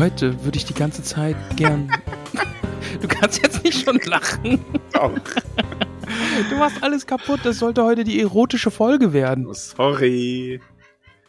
[0.00, 1.90] Heute würde ich die ganze Zeit gern.
[3.02, 4.64] du kannst jetzt nicht schon lachen.
[4.94, 5.12] Doch.
[6.48, 7.40] Du machst alles kaputt.
[7.44, 9.46] Das sollte heute die erotische Folge werden.
[9.46, 10.60] Oh, sorry.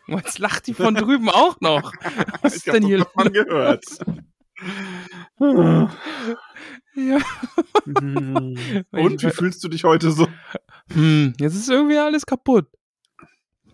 [0.08, 1.92] Jetzt lacht die von drüben auch noch.
[2.42, 3.84] Was ist ich denn hier davon gehört.
[6.96, 7.20] Ja.
[7.86, 10.28] Und wie fühlst du dich heute so?
[10.94, 12.68] Hm, jetzt ist irgendwie alles kaputt.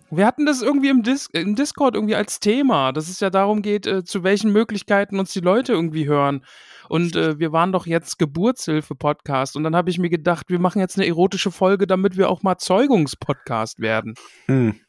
[0.09, 3.61] Wir hatten das irgendwie im, Dis im Discord irgendwie als Thema, dass es ja darum
[3.61, 6.45] geht, äh, zu welchen Möglichkeiten uns die Leute irgendwie hören.
[6.89, 9.57] Und äh, wir waren doch jetzt Geburtshilfe-Podcast.
[9.57, 12.41] Und dann habe ich mir gedacht, wir machen jetzt eine erotische Folge, damit wir auch
[12.43, 14.15] mal Zeugungspodcast werden.
[14.45, 14.79] Hm.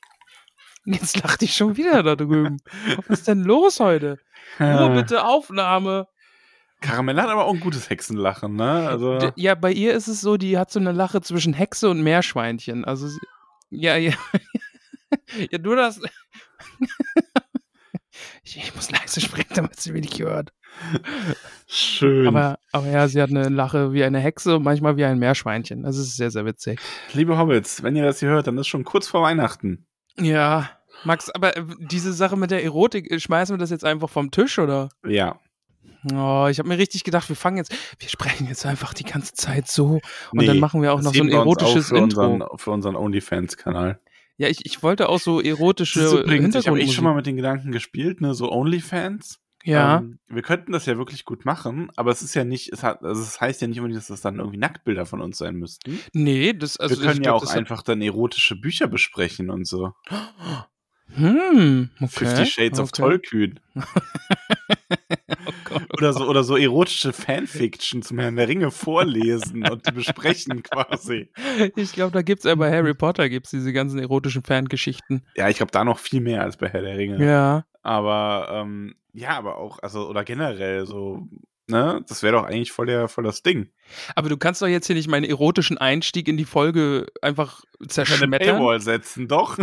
[0.84, 2.58] Jetzt lacht ich schon wieder da drüben.
[3.08, 4.18] Was ist denn los heute?
[4.60, 6.06] Ruhe bitte, Aufnahme.
[6.80, 8.88] Karamell hat aber auch ein gutes Hexenlachen, ne?
[8.88, 12.02] Also, Ja, bei ihr ist es so, die hat so eine Lache zwischen Hexe und
[12.02, 12.84] Meerschweinchen.
[12.84, 13.18] Also, sie-
[13.70, 14.12] ja, ja.
[15.50, 16.00] Ja, du das.
[18.42, 20.52] ich, ich muss leise sprechen, damit sie wenig hört.
[21.66, 22.26] schön.
[22.26, 25.82] Aber, aber ja, sie hat eine Lache wie eine Hexe und manchmal wie ein Meerschweinchen.
[25.82, 26.80] Das ist sehr, sehr witzig.
[27.12, 29.86] Liebe Hobbits, wenn ihr das hier hört, dann ist schon kurz vor Weihnachten.
[30.18, 30.70] Ja,
[31.04, 34.30] Max, aber äh, diese Sache mit der Erotik, äh, schmeißen wir das jetzt einfach vom
[34.30, 34.88] Tisch, oder?
[35.06, 35.38] Ja.
[36.12, 39.34] Oh, ich habe mir richtig gedacht, wir fangen jetzt, wir sprechen jetzt einfach die ganze
[39.34, 41.98] Zeit so und Nee, dann machen wir auch noch so ein uns auf erotisches für
[41.98, 42.26] Intro.
[42.26, 44.00] Unseren, für unseren OnlyFans-Kanal.
[44.38, 47.14] Ja, ich, ich wollte auch so erotische Das ist übrigens, ich habe eh schon mal
[47.14, 49.40] mit den Gedanken gespielt, ne, so OnlyFans.
[49.64, 52.84] ja, Ähm, wir könnten das ja wirklich gut machen, aber es ist ja nicht, es
[52.84, 55.56] hat, also es heißt ja nicht unbedingt, dass das dann irgendwie Nacktbilder von uns sein
[55.56, 55.98] müssten.
[56.12, 59.66] nee, das also wir können ich ja glaub, auch einfach dann erotische Bücher besprechen und
[59.66, 59.92] so.
[61.14, 62.08] Hm, okay.
[62.08, 63.02] Fifty Shades of okay.
[63.02, 63.60] Tollkühn.
[65.46, 70.62] Oh Oder so, oder so erotische Fanfiction zum Herrn der Ringe vorlesen und die besprechen
[70.62, 71.30] quasi.
[71.76, 75.22] Ich glaube, da gibt's ja bei Harry Potter gibt's diese ganzen erotischen Fangeschichten.
[75.36, 77.24] Ja, ich glaube da noch viel mehr als bei Herr der Ringe.
[77.24, 77.64] Ja.
[77.82, 81.28] Aber ähm, ja, aber auch, also, oder generell so,
[81.68, 83.68] ne, das wäre doch eigentlich voll, der, voll das Ding.
[84.14, 87.88] Aber du kannst doch jetzt hier nicht meinen erotischen Einstieg in die Folge einfach Eine
[87.88, 88.56] zerschmettern.
[88.56, 89.58] Paywall setzen, doch.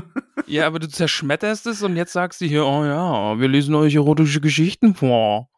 [0.47, 3.95] Ja, aber du zerschmetterst es und jetzt sagst du hier, oh ja, wir lesen euch
[3.95, 5.49] erotische Geschichten vor.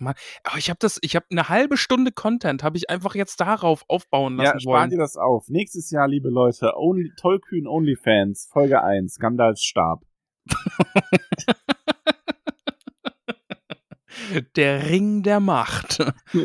[0.00, 3.40] Mann, aber ich habe das, ich habe eine halbe Stunde Content, habe ich einfach jetzt
[3.40, 4.90] darauf aufbauen lassen Ja, sparen wollen.
[4.90, 5.48] dir das auf.
[5.48, 10.04] Nächstes Jahr, liebe Leute, Only, Tollkühn Onlyfans, Folge 1, Gandalfs Stab.
[14.56, 15.98] Der Ring der Macht.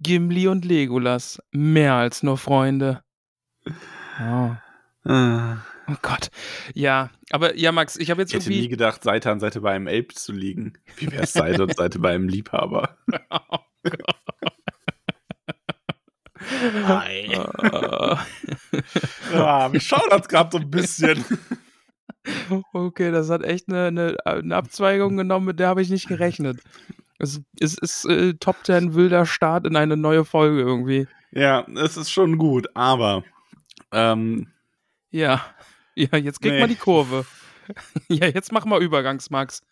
[0.00, 3.02] Gimli und Legolas, mehr als nur Freunde.
[4.20, 4.50] Oh,
[5.04, 5.58] Ah.
[5.90, 6.30] Oh Gott.
[6.74, 8.68] Ja, aber ja, Max, ich habe jetzt Ich hätte nie irgendwie.
[8.70, 10.74] gedacht, Seite an Seite bei einem Ape zu liegen.
[10.96, 12.96] Wie wäre es Seite an Seite bei einem Liebhaber?
[16.84, 17.32] Hi.
[17.32, 18.16] Äh,
[19.32, 21.24] Ja, wir schauen das gerade so ein bisschen.
[22.72, 26.60] okay, das hat echt eine, eine, eine Abzweigung genommen, mit der habe ich nicht gerechnet.
[27.18, 31.08] Es, es ist äh, Top 10 wilder Start in eine neue Folge irgendwie.
[31.32, 33.24] Ja, es ist schon gut, aber
[33.92, 34.48] ähm,
[35.10, 35.44] Ja.
[35.98, 36.60] Ja, jetzt krieg Nee.
[36.60, 37.26] mal die Kurve.
[38.08, 39.62] ja, jetzt mach mal Übergangsmax.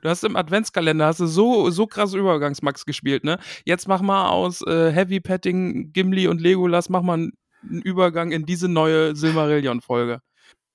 [0.00, 3.38] Du hast im Adventskalender hast du so, so krass Übergangsmax gespielt, ne?
[3.64, 7.32] Jetzt mach mal aus äh, Heavy Petting, Gimli und Legolas, mach mal einen,
[7.62, 10.20] Übergang in diese neue Silmarillion-Folge.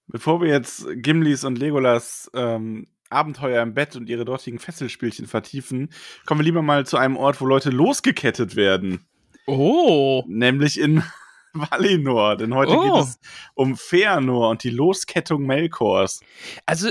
[0.07, 5.89] bevor wir jetzt Gimlis und Legolas ähm, Abenteuer im Bett und ihre dortigen Fesselspielchen vertiefen,
[6.25, 9.05] kommen wir lieber mal zu einem Ort, wo Leute losgekettet werden.
[9.47, 10.23] Oh.
[10.27, 11.01] Nämlich in
[11.59, 12.37] Valinor.
[12.37, 12.81] Denn heute Oh.
[12.83, 13.19] geht es
[13.53, 16.21] um Feanor und die Loskettung Melkors.
[16.65, 16.89] Also,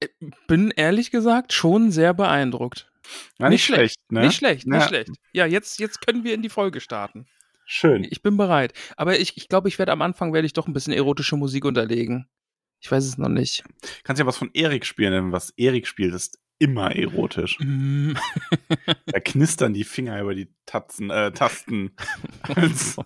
[0.00, 0.08] äh,
[0.46, 2.90] bin ehrlich gesagt schon sehr beeindruckt.
[3.38, 4.20] Ja, nicht, schlecht, ne?
[4.22, 4.88] Nicht schlecht, nicht Ja.
[4.88, 5.10] schlecht.
[5.32, 7.26] Ja, jetzt, jetzt können wir in die Folge starten.
[7.64, 8.06] Schön.
[8.10, 8.72] Ich bin bereit.
[8.96, 11.64] Aber ich, ich glaube, ich werde am Anfang werde ich doch ein bisschen erotische Musik
[11.64, 12.28] unterlegen.
[12.80, 13.64] Ich weiß es noch nicht.
[14.04, 17.58] Kannst ja was von Erik spielen, denn was Erik spielt, ist immer erotisch.
[17.60, 18.12] Mm.
[19.06, 21.92] Da knistern die Finger über die Tatzen, äh, Tasten.
[22.42, 22.96] Als,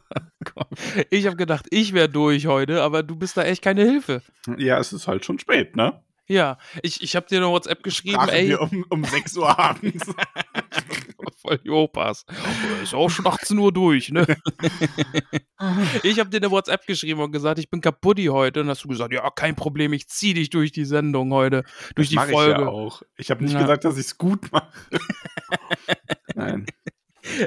[1.10, 4.22] Ich habe gedacht, ich wäre durch heute, aber du bist da echt keine Hilfe.
[4.58, 6.02] ja, es ist halt schon spät, ne?
[6.26, 9.58] Ja, ich, ich habe dir eine WhatsApp geschrieben, Sprachen ey, wir um, um 6 Uhr
[9.58, 10.06] abends.
[11.56, 12.25] voll die Opas.
[12.82, 14.26] Ist auch schon 18 Uhr durch, ne?
[16.02, 18.60] ich habe dir eine WhatsApp geschrieben und gesagt, ich bin kaputti heute.
[18.60, 21.64] Und hast du gesagt, ja, kein Problem, ich zieh dich durch die Sendung heute,
[21.94, 22.62] durch die Mach ich Folge.
[22.62, 23.02] ja auch.
[23.16, 23.60] Ich habe nicht Ja.
[23.60, 24.69] gesagt, dass ich es gut mache.
[26.34, 26.66] Nein.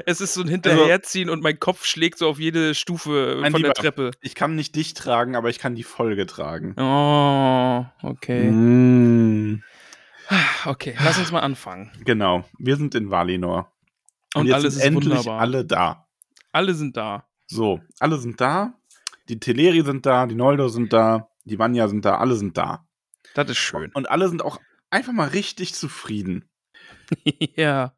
[0.06, 3.60] Es ist so ein Hinterherziehen und mein Kopf schlägt so auf jede Stufe Mein von
[3.60, 3.74] der Lieber.
[3.74, 4.10] Treppe.
[4.22, 6.74] Ich kann nicht dich tragen, aber ich kann die Folge tragen.
[6.78, 8.50] Oh, okay.
[8.50, 9.62] Mm,
[10.64, 11.92] Okay, lass uns mal anfangen.
[12.04, 12.44] genau.
[12.58, 13.70] Wir sind in Valinor.
[14.36, 15.40] Und, Und jetzt alles sind ist endlich wunderbar.
[15.40, 16.06] alle da.
[16.52, 17.26] Alle sind da.
[17.48, 18.74] So, alle sind da.
[19.28, 22.86] Die Teleri sind da, die Noldor sind da, die Vanya sind da, alle sind da.
[23.34, 23.90] Das ist schön.
[23.92, 24.58] Und alle sind auch
[24.90, 26.48] einfach mal richtig zufrieden.
[27.56, 27.94] ja,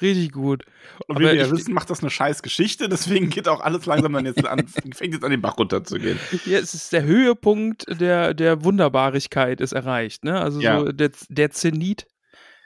[0.00, 0.64] richtig gut.
[1.06, 3.86] Und Aber wie wir ja wissen, macht das eine scheiß Geschichte, deswegen geht auch alles
[3.86, 6.18] langsam dann jetzt an, fängt jetzt an den Bach runterzugehen.
[6.44, 10.40] Ja, es ist der Höhepunkt der, der Wunderbarigkeit ist erreicht, ne?
[10.40, 10.80] Also Ja.
[10.80, 12.06] so der, der Zenit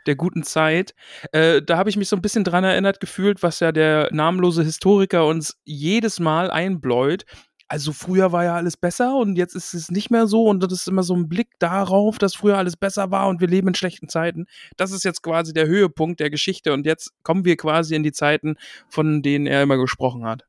[0.06, 0.94] der guten Zeit.
[1.32, 4.62] Äh, da habe ich mich so ein bisschen dran erinnert gefühlt, was ja der namenlose
[4.62, 7.24] Historiker uns jedes Mal einbläut.
[7.68, 10.72] Also früher war ja alles besser und jetzt ist es nicht mehr so und das
[10.72, 13.76] ist immer so ein Blick darauf, dass früher alles besser war und wir leben in
[13.76, 14.46] schlechten Zeiten.
[14.76, 18.10] Das ist jetzt quasi der Höhepunkt der Geschichte und jetzt kommen wir quasi in die
[18.10, 18.56] Zeiten,
[18.88, 20.46] von denen er immer gesprochen hat.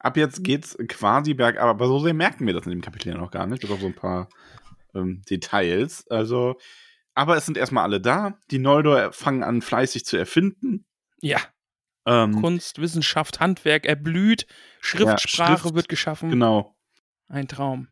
[0.00, 3.16] Ab jetzt geht's quasi bergab, aber so sehr merken wir das in dem Kapitel ja
[3.16, 4.28] noch gar nicht, bis auf so ein paar
[4.94, 6.04] ähm, Details.
[6.10, 6.56] Also,
[7.16, 8.38] aber es sind erstmal alle da.
[8.50, 10.86] Die Noldor fangen an, fleißig zu erfinden.
[11.20, 11.40] Ja,
[12.06, 14.46] Ähm, Kunst, Wissenschaft, Handwerk erblüht,
[14.80, 16.30] Schriftsprache Schrift, wird geschaffen.
[16.30, 16.76] genau.
[17.28, 17.88] Ein Traum.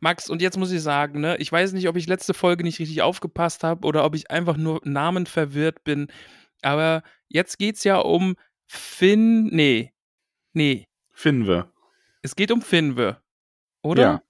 [0.00, 2.80] Max, und jetzt muss ich sagen, ne, ich weiß nicht, ob ich letzte Folge nicht
[2.80, 6.08] richtig aufgepasst habe oder ob ich einfach nur Namen verwirrt bin,
[6.62, 8.34] aber jetzt geht's ja um
[8.66, 9.92] Finn, nee,
[10.52, 11.70] nee, Finwe.
[12.22, 13.22] es geht um Finwe,
[13.82, 14.02] oder?
[14.02, 14.22] Ja.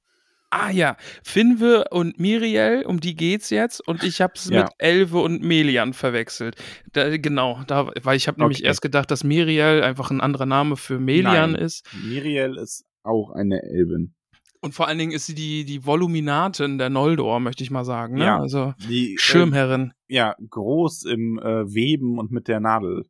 [0.55, 4.65] Ah ja, Finwe und Miriel, um die geht's jetzt und ich hab's Ja.
[4.65, 6.57] mit Elve und Melian verwechselt.
[6.93, 8.67] Da, genau, da, weil ich habe nämlich Okay.
[8.67, 11.55] erst gedacht, dass Miriel einfach ein anderer Name für Melian Nein.
[11.55, 11.87] ist.
[12.05, 14.15] Miriel ist auch eine Elbin.
[14.61, 18.17] Und vor allen Dingen ist sie die, die Voluminatin der Noldor, möchte ich mal sagen.
[18.17, 18.25] Ne?
[18.27, 18.39] Ja.
[18.39, 19.95] Also Die, Schirmherrin.
[20.09, 23.07] Äh, ja, groß im äh, Weben und mit der Nadel.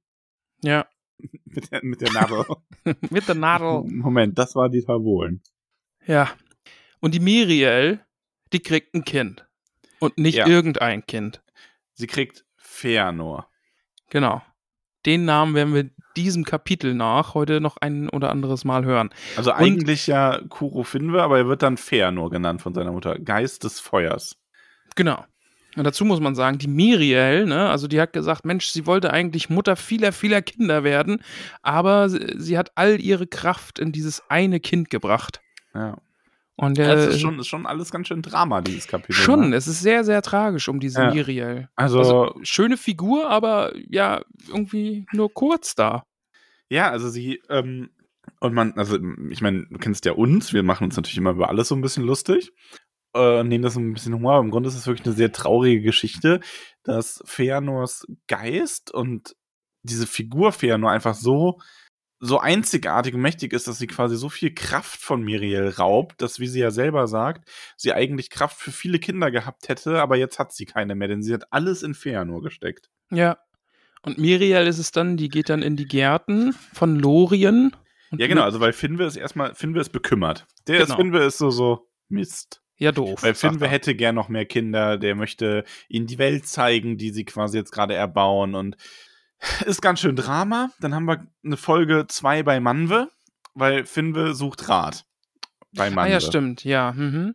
[0.62, 0.86] Ja.
[1.44, 2.44] mit, der, mit der Nadel.
[3.10, 3.82] Mit der Nadel.
[3.90, 5.42] Moment, das war die Tavolen.
[6.06, 6.30] Ja.
[7.02, 8.00] Und die Miriel,
[8.52, 9.44] die kriegt ein Kind.
[9.98, 10.46] Und nicht Ja.
[10.46, 11.42] irgendein Kind.
[11.94, 13.48] Sie kriegt Feanor.
[14.08, 14.40] Genau.
[15.04, 19.10] Den Namen werden wir diesem Kapitel nach heute noch ein oder anderes Mal hören.
[19.36, 23.18] Also eigentlich ja Kuro Finwe, aber er wird dann Feanor genannt von seiner Mutter.
[23.18, 24.36] Geist des Feuers.
[24.94, 25.24] Genau.
[25.74, 29.10] Und dazu muss man sagen, die Miriel, ne, also die hat gesagt, Mensch, sie wollte
[29.12, 31.22] eigentlich Mutter vieler, vieler Kinder werden,
[31.62, 35.40] aber sie, sie hat all ihre Kraft in dieses eine Kind gebracht.
[35.74, 35.96] Ja.
[36.56, 39.14] Und Das äh, ist schon, ist schon alles ganz schön Drama, dieses Kapitel.
[39.14, 39.56] schon, Ne?
[39.56, 41.12] es ist sehr, sehr tragisch um diese Ja.
[41.14, 41.68] Miriel.
[41.76, 46.04] Also, Also schöne Figur, aber ja, irgendwie nur kurz da.
[46.68, 47.90] ja, also sie, ähm,
[48.40, 48.98] und man, also
[49.30, 51.80] ich meine, du kennst ja uns, wir machen uns natürlich immer über alles so ein
[51.82, 52.50] bisschen lustig.
[53.14, 55.32] Äh, nehmen das so ein bisschen Humor, aber im Grunde ist es wirklich eine sehr
[55.32, 56.40] traurige Geschichte,
[56.82, 59.34] dass Feanors Geist und
[59.82, 61.60] diese Figur Feanor einfach so,
[62.24, 66.38] so einzigartig und mächtig ist, dass sie quasi so viel Kraft von Miriel raubt, dass,
[66.38, 70.38] wie sie ja selber sagt, sie eigentlich Kraft für viele Kinder gehabt hätte, aber jetzt
[70.38, 72.90] hat sie keine mehr, denn sie hat alles in Feanor gesteckt.
[73.10, 73.38] Ja.
[74.02, 77.74] Und Miriel ist es dann, die geht dann in die Gärten von Lorien.
[78.12, 80.46] Ja, genau, also weil Finwe ist erstmal, Finwe ist bekümmert.
[80.68, 80.98] Der ist, Genau.
[80.98, 82.62] Finwe ist so, so, Mist.
[82.76, 83.24] Ja, doof.
[83.24, 87.24] Weil Finwe hätte gern noch mehr Kinder, der möchte ihnen die Welt zeigen, die sie
[87.24, 88.76] quasi jetzt gerade erbauen und
[89.66, 90.70] ist ganz schön Drama.
[90.80, 93.10] Dann haben wir eine Folge 2 bei Manwe,
[93.54, 95.04] weil Finwe sucht Rat.
[95.74, 96.10] Bei Ah Manwe.
[96.12, 96.92] ja, stimmt, ja.
[96.92, 97.34] Mhm.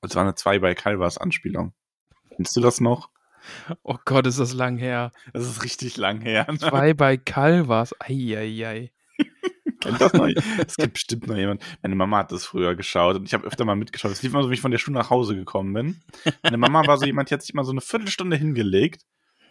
[0.00, 1.72] Das war eine 2 bei Calvas Anspielung.
[2.36, 3.10] Kennst du das noch?
[3.82, 5.10] Oh Gott, ist das lang her.
[5.32, 6.46] Das ist richtig lang her.
[6.48, 6.58] Ne?
[6.58, 7.94] Zwei bei Calvas.
[8.00, 8.92] Eieiei.
[9.80, 10.28] Kennt das noch?
[10.64, 11.62] Es gibt bestimmt noch jemand.
[11.82, 14.12] Meine Mama hat das früher geschaut und ich habe öfter mal mitgeschaut.
[14.12, 16.02] Es lief immer so, wie ich von der Schule nach Hause gekommen bin.
[16.44, 19.02] Meine Mama war so jemand, die hat sich mal so eine Viertelstunde hingelegt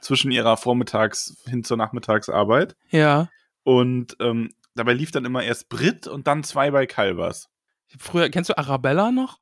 [0.02, 2.76] zwischen ihrer Vormittags- hin zur Nachmittagsarbeit.
[2.90, 3.30] Ja.
[3.64, 7.50] Und ähm, dabei lief dann immer erst Brit und dann zwei bei Calvas.
[7.98, 9.40] Früher, kennst du Arabella noch?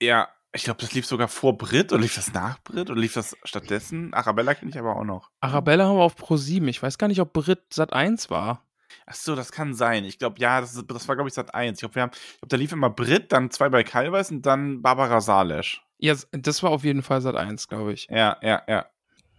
[0.00, 3.14] Ja, ich glaube, das lief sogar vor Brit oder lief das nach Brit oder lief
[3.14, 4.12] das stattdessen?
[4.12, 5.30] Arabella kenne ich aber auch noch.
[5.40, 6.66] Arabella haben wir auf Pro 7.
[6.68, 8.66] Ich weiß gar nicht, ob Brit Sat 1 war.
[9.06, 10.04] Ach so, das kann sein.
[10.04, 11.78] Ich glaube, ja, das, ist, das war, glaube ich, Sat 1.
[11.78, 12.16] Ich glaube, glaub,
[12.46, 15.82] da lief immer Brit, dann zwei bei Calvas und dann Barbara Salesch.
[15.98, 18.08] Ja, das war auf jeden Fall Sat 1, glaube ich.
[18.10, 18.86] Ja, ja, ja.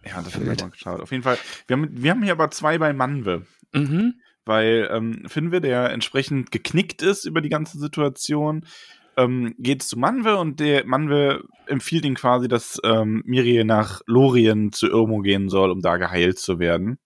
[0.06, 1.00] Ja, das hat mir geschaut.
[1.00, 1.38] Auf jeden Fall.
[1.66, 3.46] Wir haben, wir haben hier aber zwei bei Manwe.
[3.72, 4.20] Mhm.
[4.44, 8.66] Weil ähm, Finwe, der entsprechend geknickt ist über die ganze Situation,
[9.16, 14.72] ähm, geht zu Manwe und der Manwe empfiehlt ihm quasi, dass ähm, Mirie nach Lorien
[14.72, 16.98] zu Irmo gehen soll, um da geheilt zu werden.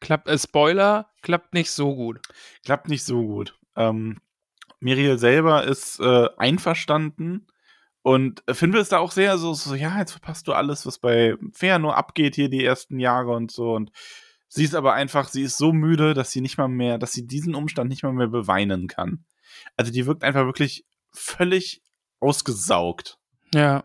[0.00, 2.20] Klappt, äh, Spoiler, klappt nicht so gut.
[2.64, 3.58] Klappt nicht so gut.
[3.76, 4.18] Ähm,
[4.80, 7.46] Miriel selber ist äh, einverstanden
[8.02, 11.36] und Finwe ist da auch sehr so, so, ja, jetzt verpasst du alles, was bei
[11.52, 13.90] Fair nur abgeht hier die ersten Jahre und so und
[14.48, 17.26] sie ist aber einfach, sie ist so müde, dass sie nicht mal mehr, dass sie
[17.26, 19.24] diesen Umstand nicht mal mehr beweinen kann.
[19.76, 21.82] Also die wirkt einfach wirklich völlig
[22.20, 23.18] ausgesaugt.
[23.54, 23.84] Ja.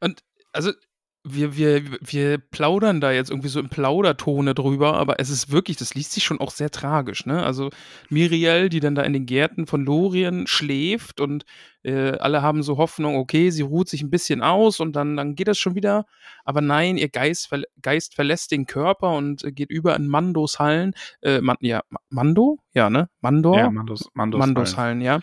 [0.00, 0.72] Und also
[1.22, 5.76] wir, wir, wir plaudern da jetzt irgendwie so im Plaudertone drüber, aber es ist wirklich,
[5.76, 7.44] das liest sich schon auch sehr tragisch, ne?
[7.44, 7.68] Also
[8.08, 11.44] Miriel, die dann da in den Gärten von Lorien schläft und
[11.82, 15.34] äh, alle haben so Hoffnung, okay, sie ruht sich ein bisschen aus und dann, dann
[15.34, 16.06] geht das schon wieder.
[16.44, 20.58] Aber nein, ihr Geist, ver Geist verlässt den Körper und äh, geht über in Mandos
[20.58, 20.94] Hallen.
[21.20, 22.58] Äh, Man ja, Mando?
[22.72, 23.10] Ja, ne?
[23.20, 23.58] Mandor?
[23.58, 25.20] Ja, Mandos, Mandos, Mandos Hallen, ja.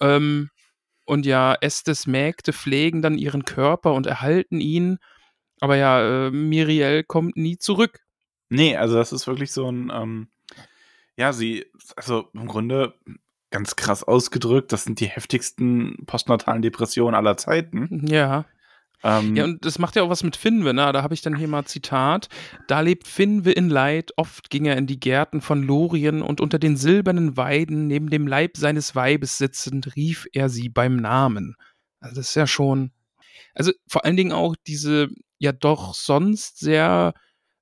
[0.00, 0.48] Ähm,
[1.04, 4.98] und ja, Estes Mägde pflegen dann ihren Körper und erhalten ihn.
[5.64, 8.00] Aber ja, äh, Miriel kommt nie zurück.
[8.50, 10.28] Nee, also das ist wirklich so ein, ähm,
[11.16, 11.64] ja, sie,
[11.96, 12.92] also im Grunde
[13.50, 18.06] ganz krass ausgedrückt, das sind die heftigsten postnatalen Depressionen aller Zeiten.
[18.06, 18.44] Ja.
[19.02, 20.92] Ähm, Ja, und das macht ja auch was mit Finwe, ne?
[20.92, 22.28] Da habe ich dann hier mal Zitat.
[22.68, 26.58] Da lebt Finwe in Leid, oft ging er in die Gärten von Lorien und unter
[26.58, 31.56] den silbernen Weiden, neben dem Leib seines Weibes sitzend, rief er sie beim Namen.
[32.00, 32.90] Also das ist ja schon.
[33.54, 37.14] Also vor allen Dingen auch diese ja doch sonst sehr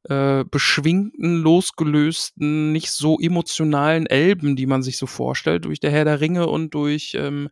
[0.05, 6.05] äh, beschwingten, losgelösten, nicht so emotionalen Elben, die man sich so vorstellt, durch der Herr
[6.05, 7.49] der Ringe und durch ähm,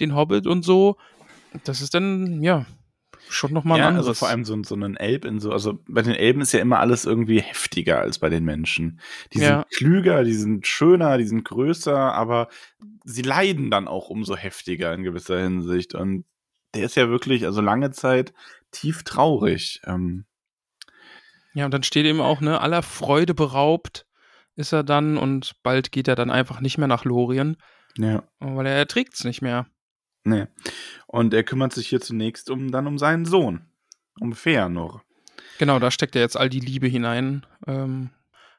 [0.00, 0.96] den Hobbit und so.
[1.64, 2.66] Das ist dann, ja,
[3.28, 4.18] schon nochmal ja, ein also anderes.
[4.18, 6.80] vor allem so, so ein Elb in so, also bei den Elben ist ja immer
[6.80, 9.00] alles irgendwie heftiger als bei den Menschen.
[9.32, 9.64] Die Ja.
[9.68, 12.48] sind klüger, die sind schöner, die sind größer, aber
[13.04, 15.94] sie leiden dann auch umso heftiger in gewisser Hinsicht.
[15.94, 16.24] Und
[16.74, 18.32] der ist ja wirklich, also lange Zeit
[18.74, 19.80] tief traurig.
[19.84, 20.26] Ähm,
[21.54, 24.06] Ja, und dann steht eben auch, ne, aller Freude beraubt
[24.56, 27.56] ist er dann und bald geht er dann einfach nicht mehr nach Lorien,
[27.96, 28.22] ja.
[28.38, 29.66] weil er erträgt es nicht mehr.
[30.24, 30.46] Nee.
[31.06, 33.66] Und er kümmert sich hier zunächst um dann um seinen Sohn,
[34.20, 35.02] um Feanor.
[35.58, 37.46] Genau, da steckt er jetzt all die Liebe hinein.
[37.66, 38.10] Ähm,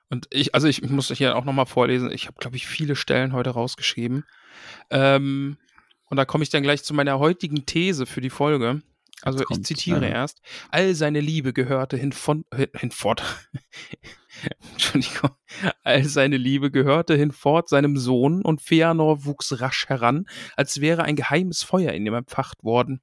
[0.09, 3.33] und ich, also ich muss hier auch nochmal vorlesen, ich habe, glaube ich, viele Stellen
[3.33, 4.25] heute rausgeschrieben.
[4.89, 5.57] Ähm,
[6.05, 8.81] und da komme ich dann gleich zu meiner heutigen These für die Folge.
[9.25, 10.15] Also ich zitiere ja.
[10.15, 10.41] erst.
[10.69, 13.23] All seine Liebe gehörte hinfort, hin, hinfort.
[14.71, 15.31] Entschuldigung.
[15.83, 21.15] All seine Liebe gehörte hinfort seinem Sohn und Feanor wuchs rasch heran, als wäre ein
[21.15, 23.01] geheimes Feuer in ihm empfacht worden.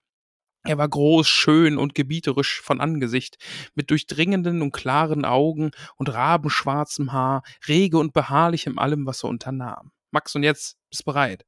[0.64, 3.36] Er war groß, schön und gebieterisch von Angesicht,
[3.74, 9.30] mit durchdringenden und klaren Augen und rabenschwarzem Haar, rege und beharrlich in allem, was er
[9.30, 9.90] unternahm.
[10.12, 11.44] Max, und jetzt bist bereit.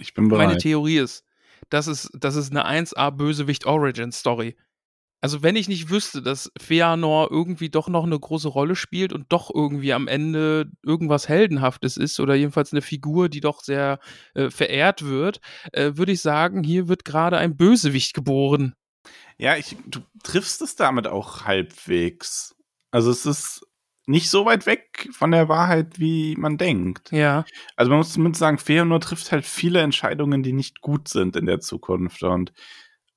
[0.00, 0.48] Ich bin bereit.
[0.48, 1.24] Meine Theorie ist,
[1.70, 4.56] das ist, das ist eine 1A Bösewicht Origin Story.
[5.20, 9.26] Also wenn ich nicht wüsste, dass Feanor irgendwie doch noch eine große Rolle spielt und
[9.30, 13.98] doch irgendwie am Ende irgendwas Heldenhaftes ist oder jedenfalls eine Figur, die doch sehr
[14.34, 15.40] äh, verehrt wird,
[15.72, 18.74] äh, würde ich sagen, hier wird gerade ein Bösewicht geboren.
[19.38, 22.54] Ja, ich, du triffst es damit auch halbwegs.
[22.92, 23.66] Also es ist
[24.08, 27.12] nicht so weit weg von der Wahrheit, wie man denkt.
[27.12, 27.44] Ja.
[27.76, 31.46] Also man muss zumindest sagen, Feanor trifft halt viele Entscheidungen, die nicht gut sind in
[31.46, 32.22] der Zukunft.
[32.22, 32.52] Und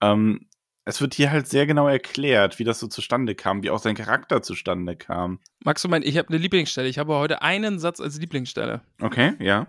[0.01, 0.47] ähm,
[0.83, 3.95] es wird hier halt sehr genau erklärt, wie das so zustande kam, wie auch sein
[3.95, 5.39] Charakter zustande kam.
[5.63, 6.89] Max, du meinst, ich habe eine Lieblingsstelle.
[6.89, 8.81] Ich habe heute einen Satz als Lieblingsstelle.
[8.99, 9.67] Okay, ja.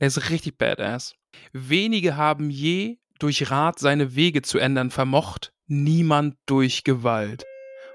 [0.00, 1.14] Der ist richtig badass.
[1.52, 7.44] Wenige haben je durch Rat seine Wege zu ändern vermocht, niemand durch Gewalt.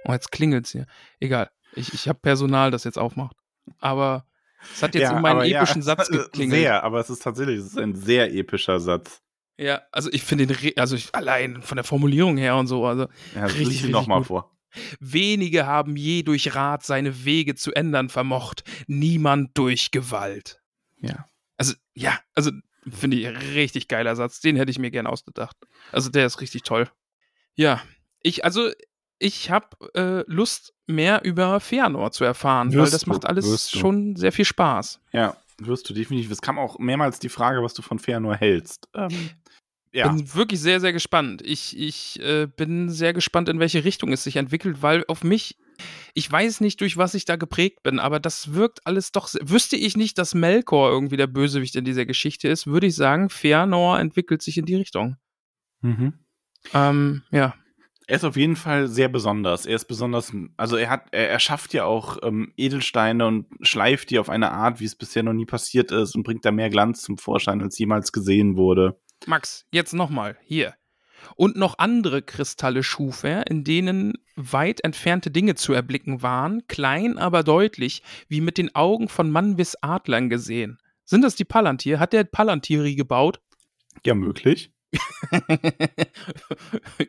[0.05, 0.85] Oh, jetzt klingelt's hier.
[1.19, 1.49] Egal.
[1.73, 3.35] Ich, ich habe Personal, das jetzt aufmacht.
[3.79, 4.25] Aber
[4.73, 6.59] es hat jetzt ja, in meinen aber ja, epischen Satz geklingelt.
[6.59, 9.21] Sehr, aber es ist tatsächlich, es ist ein sehr epischer Satz.
[9.57, 13.03] Ja, also ich finde den, also ich, allein von der Formulierung her und so, also
[13.35, 14.55] Ja, das Richtig, richtig nochmal vor.
[15.01, 20.61] wenige haben je durch Rat seine Wege zu ändern vermocht, niemand durch Gewalt.
[21.01, 21.25] Ja.
[21.57, 22.51] Also, ja, also
[22.89, 24.39] finde ich richtig geiler Satz.
[24.39, 25.57] Den hätte ich mir gern ausgedacht.
[25.91, 26.89] Also, der ist richtig toll.
[27.55, 27.81] Ja,
[28.21, 28.71] ich, also,
[29.17, 33.69] ich habe äh, Lust, mehr über Feanor zu erfahren, weil Wirst das du, macht alles
[33.71, 33.77] du.
[33.79, 34.99] schon sehr viel Spaß.
[35.13, 36.31] Ja, wirst du definitiv.
[36.31, 38.89] Es kam auch mehrmals die Frage, was du von Feanor hältst.
[38.95, 39.29] Ähm,
[39.91, 40.07] ja.
[40.07, 41.41] Bin wirklich sehr, sehr gespannt.
[41.43, 45.57] Ich, ich äh, bin sehr gespannt, in welche Richtung es sich entwickelt, weil auf mich,
[46.13, 49.27] ich weiß nicht, durch was ich da geprägt bin, aber das wirkt alles doch.
[49.27, 52.95] sehr- Wüsste ich nicht, dass Melkor irgendwie der Bösewicht in dieser Geschichte ist, würde ich
[52.95, 55.17] sagen, Feanor entwickelt sich in die Richtung.
[55.81, 56.13] Mhm.
[56.73, 57.55] Ähm, ja.
[58.09, 59.67] Er ist auf jeden Fall sehr besonders.
[59.67, 64.09] Er ist besonders, also er hat, er, er schafft ja auch ähm, Edelsteine und schleift
[64.09, 66.71] die auf eine Art, wie es bisher noch nie passiert ist und bringt da mehr
[66.71, 68.99] Glanz zum Vorschein, als jemals gesehen wurde.
[69.27, 70.73] Max, jetzt nochmal, hier.
[71.35, 77.19] Und noch andere Kristalle schuf er, in denen weit entfernte Dinge zu erblicken waren, klein
[77.19, 80.79] aber deutlich, wie mit den Augen von Manwis Adlern gesehen.
[81.05, 81.99] Sind das die Palantir?
[81.99, 83.39] Hat der Palantiri gebaut?
[84.03, 84.71] Ja, möglich.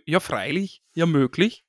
[0.04, 1.64] Ja, freilich, ja, möglich.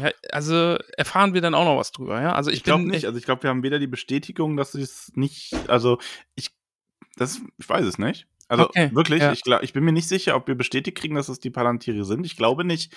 [0.00, 2.32] Ja, also erfahren wir dann auch noch was drüber, ja?
[2.32, 3.06] Also ich, Ich glaube nicht.
[3.06, 5.98] Also ich glaube, wir haben weder die Bestätigung, dass es nicht, also
[6.34, 6.50] ich,
[7.16, 8.26] das, ich weiß es nicht.
[8.50, 9.32] Also Okay, wirklich, ja.
[9.32, 12.04] ich, glaub, ich bin mir nicht sicher, ob wir bestätigt kriegen, dass es die Palantiri
[12.04, 12.26] sind.
[12.26, 12.92] Ich glaube nicht.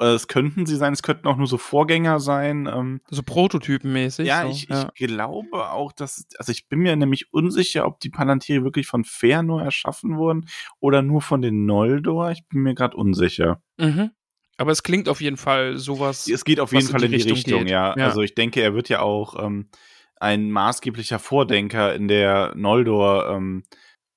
[0.00, 2.66] Äh, Es könnten sie sein, es könnten auch nur so Vorgänger sein.
[2.66, 4.26] Ähm, so prototypenmäßig.
[4.26, 4.90] ja, so, ich, ja.
[4.94, 9.04] ich glaube auch, dass, also ich bin mir nämlich unsicher, ob die Palantiri wirklich von
[9.04, 10.48] Fëanor erschaffen wurden
[10.80, 12.32] oder nur von den Noldor.
[12.32, 13.62] Ich bin mir gerade unsicher.
[13.78, 14.10] Mhm.
[14.58, 16.26] Aber es klingt auf jeden Fall sowas.
[16.28, 17.70] Es geht auf jeden Fall in die Richtung, geht.
[17.70, 17.94] ja.
[17.96, 18.06] Ja.
[18.06, 19.70] Also ich denke, er wird ja auch ähm,
[20.18, 23.62] ein maßgeblicher Vordenker in der Noldor ähm,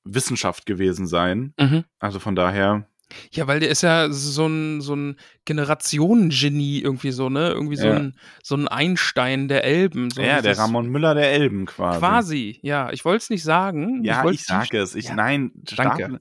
[0.04, 1.54] Wissenschaft gewesen sein.
[1.60, 1.84] Mhm.
[2.00, 2.88] Also von daher,
[3.32, 7.50] Ja, weil der ist ja so ein, so ein Generationengenie irgendwie so, ne?
[7.50, 7.96] Irgendwie so, Ja.
[7.96, 10.10] ein, so ein Einstein der Elben.
[10.12, 12.00] So ja, der Ramon Müller der Elben quasi.
[12.00, 12.92] Quasi, ja.
[12.92, 14.04] Ich wollte es nicht sagen.
[14.04, 14.96] Ja, wollte ich, sage es.
[14.96, 15.16] Ich ja.
[15.16, 16.20] nein, Danke.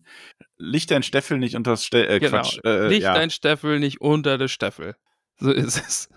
[0.56, 2.38] Licht ein Steffel nicht unter das Ste äh, Genau.
[2.42, 2.58] Quatsch.
[2.64, 3.12] Äh, Nicht ja.
[3.12, 4.96] ein Steffel, nicht unter der Steffel.
[5.38, 6.08] So ist es.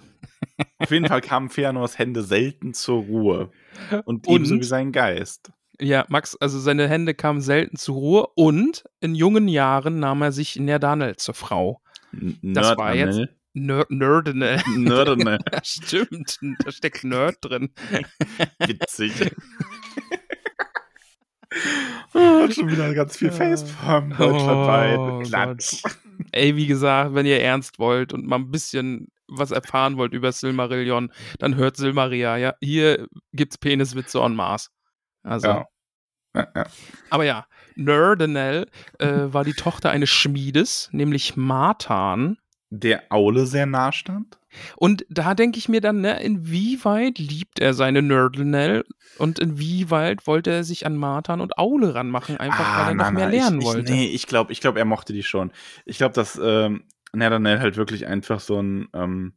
[0.80, 3.52] Auf jeden Fall kamen Fëanors Hände selten zur Ruhe.
[4.06, 4.30] Und, Und?
[4.30, 5.52] ebenso wie sein Geist.
[5.82, 10.32] Ja, Max, also seine Hände kamen selten zur Ruhe und in jungen Jahren nahm er
[10.32, 11.82] sich Nerdanel zur Frau.
[12.14, 13.36] N- Das war jetzt- Nerdmanel.
[13.54, 14.62] Ner Nerdanel.
[14.78, 15.40] Nerdmanel.
[15.52, 17.72] Ja, Stimmt, da steckt Nerd drin.
[18.60, 19.12] Witzig.
[22.14, 24.98] oh, schon wieder ganz viel Facepalm deutschlandweit.
[25.00, 25.82] Oh Klatsch.
[26.32, 30.32] Ey, wie gesagt, wenn ihr ernst wollt und mal ein bisschen was erfahren wollt über
[30.32, 32.38] Silmarillion, dann hört Silmaria.
[32.38, 34.70] Ja, hier gibt's Peniswitze en masse.
[35.24, 35.66] Also, Ja.
[36.34, 36.66] Ja, ja.
[37.10, 38.68] aber ja, Nerdanel
[39.00, 42.38] äh, war die Tochter eines Schmiedes, nämlich Martan.
[42.70, 44.40] Der Aule sehr nah stand.
[44.78, 48.86] Und da denke ich mir dann, ne, inwieweit liebt er seine Nerdanel
[49.18, 53.14] und inwieweit wollte er sich an Martan und Aule ranmachen, einfach weil er noch nein,
[53.14, 53.92] mehr nein, lernen ich, wollte.
[53.92, 55.52] Ich, nee, ich glaube, ich glaub, er mochte die schon.
[55.86, 59.34] Ich glaube, dass ähm, Nerdanel halt wirklich einfach so ein, ähm,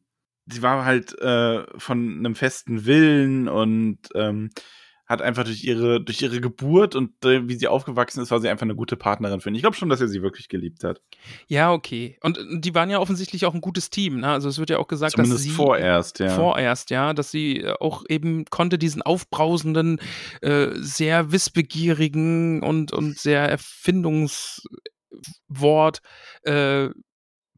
[0.47, 4.51] sie war halt äh, von einem festen Willen und ähm,
[5.07, 8.49] hat einfach durch ihre, durch ihre Geburt und äh, wie sie aufgewachsen ist, war sie
[8.49, 9.55] einfach eine gute Partnerin für ihn.
[9.55, 11.03] Ich glaube schon, dass er sie wirklich geliebt hat.
[11.47, 12.19] Ja, okay.
[12.23, 14.21] Und äh, die waren ja offensichtlich auch ein gutes Team.
[14.21, 14.29] Ne?
[14.29, 16.31] Also es wird ja auch gesagt, dass Zumindest sie vorerst, ja.
[16.31, 20.01] vorerst, ja, dass sie äh, auch eben konnte diesen aufbrausenden,
[20.40, 26.01] äh, sehr wissbegierigen und und sehr Erfindungswort
[26.45, 26.88] äh,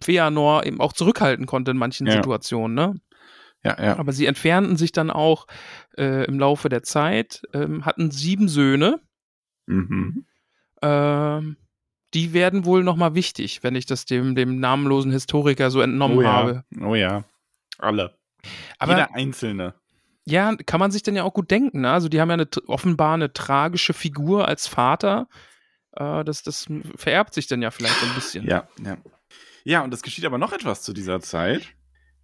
[0.02, 2.14] Feanor eben auch zurückhalten konnte in manchen Ja.
[2.14, 2.74] Situationen.
[2.74, 2.94] Ne?
[3.66, 3.98] ja, ja.
[3.98, 5.46] Aber sie entfernten sich dann auch
[5.98, 9.00] äh, im Laufe der Zeit, ähm, hatten sieben Söhne.
[9.66, 10.26] Mhm.
[10.82, 11.56] Ähm,
[12.14, 16.22] die werden wohl nochmal wichtig, wenn ich das dem, dem namenlosen Historiker so entnommen Oh
[16.22, 16.32] ja.
[16.32, 16.64] habe.
[16.80, 17.24] Oh ja.
[17.78, 18.16] Alle.
[18.78, 19.74] Aber Jeder Einzelne.
[20.24, 21.80] ja, kann man sich dann ja auch gut denken.
[21.82, 21.90] Ne?
[21.90, 25.28] Also die haben ja eine, offenbar eine tragische Figur als Vater.
[25.92, 28.46] Äh, das, das vererbt sich dann ja vielleicht so ein bisschen.
[28.46, 28.96] Ja, ja.
[29.64, 31.66] Ja, und es geschieht aber noch etwas zu dieser Zeit.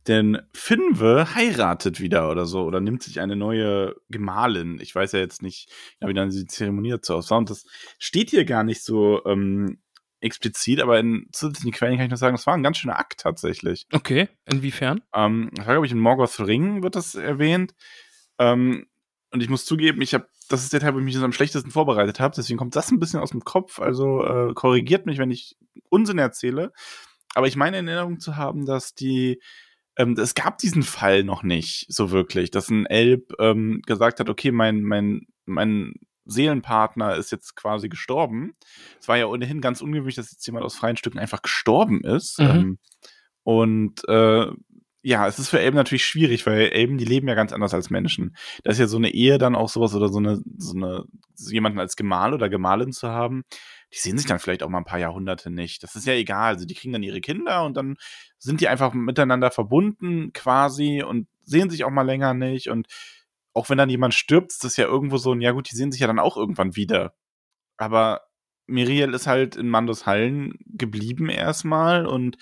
[0.08, 4.78] Denn Finwe heiratet wieder oder so oder nimmt sich eine neue Gemahlin.
[4.80, 7.36] Ich weiß ja jetzt nicht, wie dann die Zeremonie dazu aussah.
[7.36, 7.64] Und das
[7.98, 9.78] steht hier gar nicht so ähm,
[10.20, 13.20] explizit, aber in zusätzlichen Quellen kann ich noch sagen, das war ein ganz schöner Akt
[13.20, 13.86] tatsächlich.
[13.92, 15.02] Okay, inwiefern?
[15.14, 17.74] Ähm, das war, glaube ich, in Morgoth Ring wird das erwähnt.
[18.38, 18.86] Ähm,
[19.32, 21.70] und ich muss zugeben, ich habe, das ist der Teil, wo ich mich am schlechtesten
[21.70, 22.34] vorbereitet habe.
[22.36, 23.80] Deswegen kommt das ein bisschen aus dem Kopf.
[23.80, 25.56] Also äh, korrigiert mich, wenn ich
[25.88, 26.72] Unsinn erzähle.
[27.34, 29.40] Aber ich meine in Erinnerung zu haben, dass die,
[29.96, 34.28] ähm, es gab diesen Fall noch nicht so wirklich, dass ein Elb ähm, gesagt hat,
[34.28, 38.54] okay, mein, mein, mein Seelenpartner ist jetzt quasi gestorben.
[39.00, 42.38] Es war ja ohnehin ganz ungewöhnlich, dass jetzt jemand aus freien Stücken einfach gestorben ist.
[42.38, 42.46] Mhm.
[42.46, 42.78] Ähm,
[43.42, 44.46] und äh,
[45.04, 47.90] ja, es ist für Elben natürlich schwierig, weil Elben, die leben ja ganz anders als
[47.90, 48.36] Menschen.
[48.62, 51.52] Da ist ja so eine Ehe dann auch sowas oder so eine, so eine, so
[51.52, 53.42] jemanden als Gemahl oder Gemahlin zu haben,
[53.92, 55.82] die sehen sich dann vielleicht auch mal ein paar Jahrhunderte nicht.
[55.82, 56.54] Das ist ja egal.
[56.54, 57.96] Also die kriegen dann ihre Kinder und dann
[58.38, 62.68] sind die einfach miteinander verbunden quasi und sehen sich auch mal länger nicht.
[62.68, 62.86] Und
[63.52, 65.92] auch wenn dann jemand stirbt, ist das ja irgendwo so ein, ja gut, die sehen
[65.92, 67.14] sich ja dann auch irgendwann wieder.
[67.76, 68.22] Aber
[68.66, 72.38] Miriel ist halt in Mandos Hallen geblieben erstmal und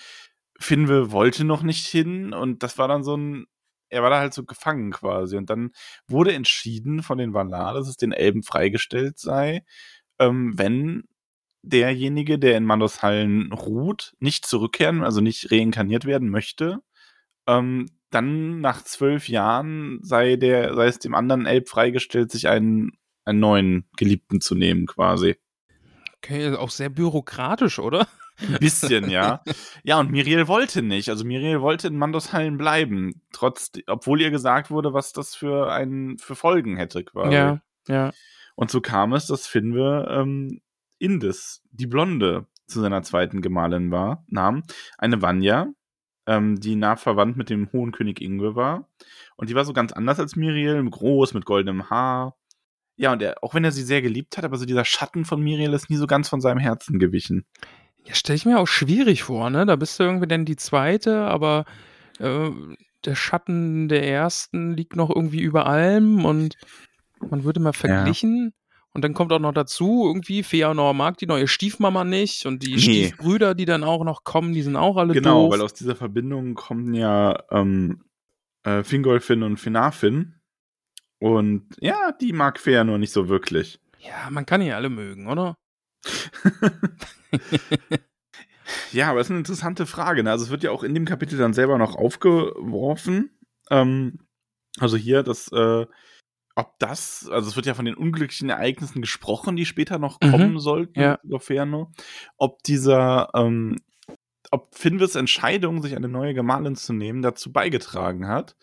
[0.59, 3.47] Finwe wollte noch nicht hin und das war dann so ein,
[3.89, 5.71] er war da halt so gefangen quasi und dann
[6.07, 9.65] wurde entschieden von den Valar, dass es den Elben freigestellt sei,
[10.19, 11.03] ähm, wenn
[11.63, 16.79] derjenige, der in Mandos Hallen ruht, nicht zurückkehren, also nicht reinkarniert werden möchte,
[17.47, 22.91] ähm, dann nach zwölf Jahren sei der, sei es dem anderen Elb freigestellt, sich einen,
[23.25, 25.37] einen neuen Geliebten zu nehmen, quasi.
[26.17, 28.07] Okay, auch sehr bürokratisch, oder?
[28.39, 29.41] Ein bisschen, ja.
[29.83, 31.09] Ja, und Miriel wollte nicht.
[31.09, 36.17] Also Miriel wollte in Mandoshallen bleiben, trotz, obwohl ihr gesagt wurde, was das für einen
[36.17, 37.33] für Folgen hätte, quasi.
[37.33, 38.11] Ja, ja.
[38.55, 40.61] Und so kam es, dass Finwe ähm,
[41.01, 44.63] Indis, die Blonde, zu seiner zweiten Gemahlin war, nahm.
[44.97, 45.67] Eine Vanya,
[46.25, 48.89] ähm, die nah verwandt mit dem hohen König Ingwe war.
[49.35, 52.37] Und die war so ganz anders als Miriel, groß, mit goldenem Haar.
[52.95, 55.41] Ja, und er, auch wenn er sie sehr geliebt hat, aber so dieser Schatten von
[55.41, 57.45] Miriel ist nie so ganz von seinem Herzen gewichen.
[58.05, 59.65] Ja, stelle ich mir auch schwierig vor, ne?
[59.65, 61.65] Da bist du irgendwie dann die zweite, aber
[62.19, 62.49] äh,
[63.05, 66.57] der Schatten der ersten liegt noch irgendwie über allem und
[67.29, 68.53] man würde mal verglichen.
[68.93, 72.73] Und dann kommt auch noch dazu, irgendwie, Feanor mag die neue Stiefmama nicht und die
[72.73, 72.79] Nee.
[72.79, 75.53] Stiefbrüder, die dann auch noch kommen, die sind auch alle Genau, doof.
[75.53, 78.03] weil aus dieser Verbindung kommen ja ähm,
[78.63, 80.35] äh, Fingolfin und Finarfin.
[81.19, 83.79] Und ja, die mag Fea nur nicht so wirklich.
[83.99, 85.55] ja, man kann ja alle mögen, oder?
[88.93, 90.23] Ja, aber es ist eine interessante Frage.
[90.23, 90.31] Ne?
[90.31, 93.37] Also es wird ja auch in dem Kapitel dann selber noch aufgeworfen.
[93.69, 94.19] Ähm,
[94.79, 95.85] also hier, dass, äh,
[96.55, 100.29] ob das, also es wird ja von den unglücklichen Ereignissen gesprochen, die später noch Mhm,
[100.31, 101.19] kommen sollten ja.
[101.23, 101.91] über Ferno.
[102.37, 103.77] Ob dieser, ähm,
[104.51, 108.55] ob Finwes Entscheidung, sich eine neue Gemahlin zu nehmen, dazu beigetragen hat.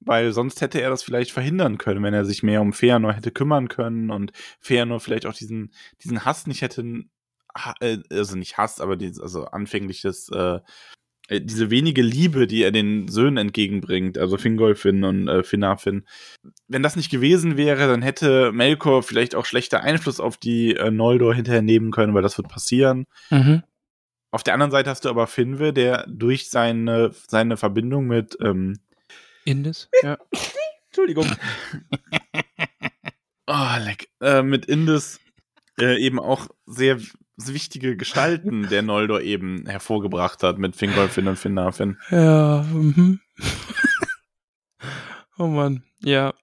[0.00, 3.30] Weil sonst hätte er das vielleicht verhindern können, wenn er sich mehr um Feanor hätte
[3.30, 7.04] kümmern können und Feanor vielleicht auch diesen, diesen Hass nicht hätte,
[7.80, 10.60] äh, also nicht Hass, aber dieses, also anfängliches, äh,
[11.30, 16.04] diese wenige Liebe, die er den Söhnen entgegenbringt, also Fingolfin und äh, Finarfin.
[16.68, 20.90] Wenn das nicht gewesen wäre, dann hätte Melkor vielleicht auch schlechter Einfluss auf die äh,
[20.90, 23.06] Noldor hinterher nehmen können, weil das wird passieren.
[23.30, 23.62] Mhm.
[24.30, 28.78] Auf der anderen Seite hast du aber Finwe, der durch seine, seine Verbindung mit, ähm,
[29.44, 29.88] Indis?
[30.02, 30.18] Ja.
[30.88, 31.26] Entschuldigung.
[33.46, 34.08] oh, leck.
[34.20, 35.20] Äh, mit Indis
[35.80, 36.98] äh, eben auch sehr
[37.36, 41.98] wichtige Gestalten der Noldor eben hervorgebracht hat mit Fingolfin und Finarfin.
[42.10, 43.20] Ja, mhm.
[45.38, 46.34] oh Mann, ja.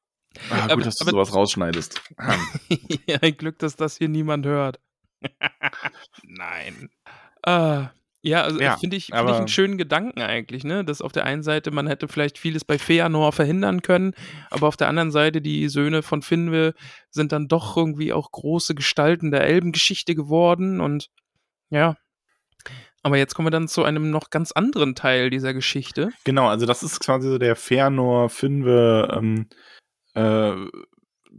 [0.50, 2.02] Ah, gut, Aber- dass du aber- sowas rausschneidest.
[3.08, 4.80] Ja, ein Glück, dass das hier niemand hört.
[6.24, 6.90] Nein.
[7.46, 7.90] Ah,
[8.24, 10.86] ja, also Ja, finde ich, find ich einen schönen Gedanken eigentlich, ne?
[10.86, 14.14] Dass auf der einen Seite man hätte vielleicht vieles bei Feanor verhindern können,
[14.50, 16.74] aber auf der anderen Seite die Söhne von Finwe
[17.10, 21.10] sind dann doch irgendwie auch große Gestalten der Elbengeschichte geworden und
[21.70, 21.96] ja.
[23.04, 26.10] Aber jetzt kommen wir dann zu einem noch ganz anderen Teil dieser Geschichte.
[26.24, 29.48] Genau, also das ist quasi so der Fëanor, Finwe, ähm,
[30.14, 30.54] äh,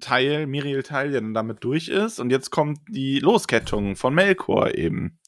[0.00, 2.18] Teil, Miriel-Teil, der dann damit durch ist.
[2.18, 5.20] Und jetzt kommt die Loskettung von Melkor eben.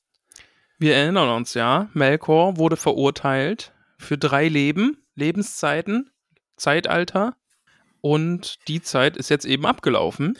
[0.78, 6.10] Wir erinnern uns ja, Melkor wurde verurteilt für drei Leben, Lebenszeiten,
[6.56, 7.36] Zeitalter
[8.00, 10.38] und die Zeit ist jetzt eben abgelaufen.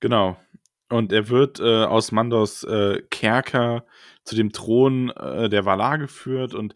[0.00, 0.36] Genau.
[0.88, 3.84] Und er wird äh, aus Mandos äh, Kerker
[4.24, 6.74] zu dem Thron äh, der Valar geführt und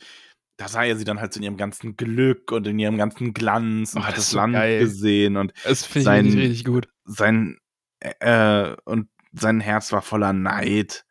[0.56, 3.35] da sah er sie dann halt so in ihrem ganzen Glück und in ihrem ganzen
[3.35, 4.78] Glanz und Oh, hat das das Land geil.
[4.80, 6.88] gesehen und Das finde ich richtig gut.
[7.04, 7.59] sein
[8.00, 11.04] äh, und sein Herz war voller Neid.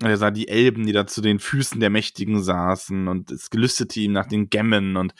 [0.00, 3.50] Und er sah die Elben, die da zu den Füßen der Mächtigen saßen und es
[3.50, 5.12] gelüstete ihm nach den Gemmen und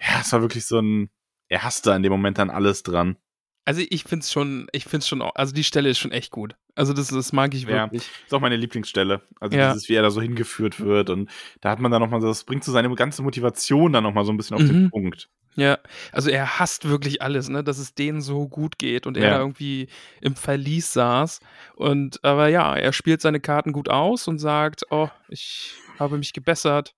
[0.00, 1.08] ja, es war wirklich so ein,
[1.48, 3.16] er hasste an dem Moment dann alles dran.
[3.64, 6.30] Also ich finde es schon, ich finde es schon, also die Stelle ist schon echt
[6.32, 6.56] gut.
[6.74, 7.84] Also das, das mag ich Ja.
[7.84, 8.02] wirklich.
[8.24, 9.22] Ist auch meine Lieblingsstelle.
[9.40, 9.72] Also Ja.
[9.72, 12.64] dieses, wie er da so hingeführt wird und da hat man dann nochmal, das bringt
[12.64, 14.90] so seine ganze Motivation dann nochmal so ein bisschen auf den Mhm.
[14.90, 15.30] Punkt.
[15.56, 15.78] Ja,
[16.12, 19.30] also er hasst wirklich alles, ne, dass es denen so gut geht und er Ja.
[19.30, 19.88] da irgendwie
[20.20, 21.40] im Verlies saß.
[21.76, 26.32] Und aber ja, er spielt seine Karten gut aus und sagt, oh, ich habe mich
[26.32, 26.94] gebessert.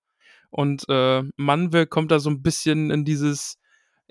[0.49, 3.59] Und äh, Manwe kommt da so ein bisschen in dieses,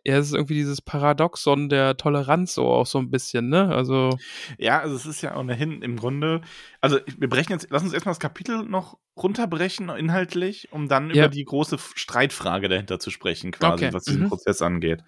[0.07, 3.75] er ist irgendwie dieses Paradoxon der Toleranz so auch so ein bisschen, ne?
[3.75, 4.11] Also,
[4.59, 6.41] Ja, also es ist ja ohnehin im Grunde,
[6.81, 11.25] also wir brechen jetzt, lass uns erstmal das Kapitel noch runterbrechen inhaltlich, um dann Ja.
[11.25, 14.29] über die große Streitfrage dahinter zu sprechen, quasi, Okay, was diesen mhm.
[14.29, 15.03] Prozess angeht.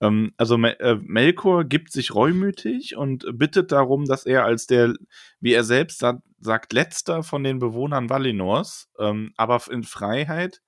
[0.00, 4.94] Ähm, also äh, Melkor gibt sich reumütig und bittet darum, dass er als der,
[5.40, 10.60] wie er selbst sa sagt, letzter von den Bewohnern Valinors, ähm, aber in Freiheit,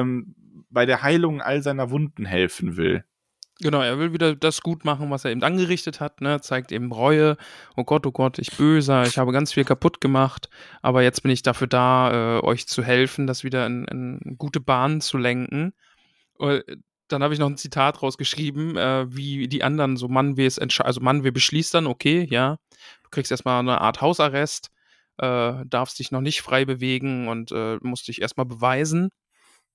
[0.00, 0.34] ähm,
[0.70, 3.04] bei der Heilung all seiner Wunden helfen will.
[3.60, 6.40] genau, er will wieder das gut machen, was er eben angerichtet hat, ne?
[6.40, 7.36] Zeigt eben Reue.
[7.76, 10.48] Oh Gott, oh Gott, ich böser, ich habe ganz viel kaputt gemacht,
[10.82, 14.60] aber jetzt bin ich dafür da, äh, euch zu helfen, das wieder in, in gute
[14.60, 15.72] Bahnen zu lenken.
[16.40, 16.60] Äh,
[17.08, 20.88] Dann habe ich noch ein Zitat rausgeschrieben, äh, wie die anderen so Manwes entscheiden.
[20.88, 22.58] Also Manwe beschließt dann, okay, ja,
[23.04, 24.70] du kriegst erstmal eine Art Hausarrest,
[25.18, 29.10] äh, darfst dich noch nicht frei bewegen und äh, musst dich erstmal beweisen.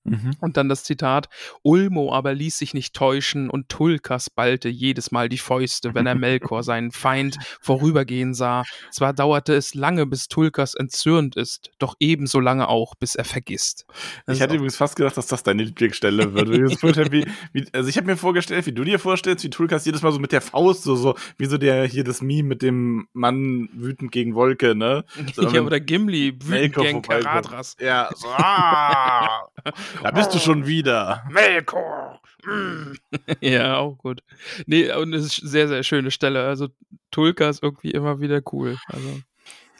[0.04, 0.32] Mhm.
[0.40, 1.28] Und dann das Zitat,
[1.62, 6.14] Ulmo aber ließ sich nicht täuschen und Tulkas ballte jedes Mal die Fäuste, wenn er
[6.14, 8.64] Melkor seinen Feind vorübergehen sah.
[8.90, 13.86] Zwar dauerte es lange, bis Tulkas entzürnt ist, doch ebenso lange auch, bis er vergisst.
[14.26, 16.50] Das Ich hatte übrigens fast gedacht, dass das deine Lieblingsstelle wird.
[16.50, 19.84] Wie vorstellst, wie, wie, also ich habe mir vorgestellt, wie du dir vorstellst, wie Tulkas
[19.84, 22.62] jedes Mal so mit der Faust, so, so wie so der hier das Meme mit
[22.62, 25.04] dem Mann wütend gegen Wolke, ne?
[25.34, 27.02] So, ja, oder Gimli, wütend Melkor gegen.
[27.02, 27.76] Karadras.
[27.80, 29.48] Ja, so, ah,
[30.02, 31.24] da bist du schon wieder.
[31.30, 32.20] Melkor!
[32.44, 32.92] Mm.
[33.40, 34.22] ja, auch gut.
[34.66, 36.46] Nee, und es ist sehr, sehr schöne Stelle.
[36.46, 36.68] Also
[37.10, 38.76] Tulka ist irgendwie immer wieder cool.
[38.86, 39.20] Also.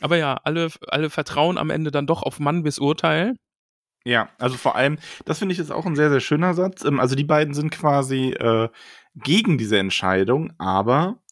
[0.01, 3.37] Aber ja, alle, alle vertrauen am Ende dann doch auf Mann bis Urteil.
[4.05, 6.85] Ja, also vor allem, das finde ich ist auch ein sehr, sehr schöner Satz.
[6.85, 8.69] Ähm, Also die beiden sind quasi äh,
[9.15, 11.23] gegen diese Entscheidung, aber,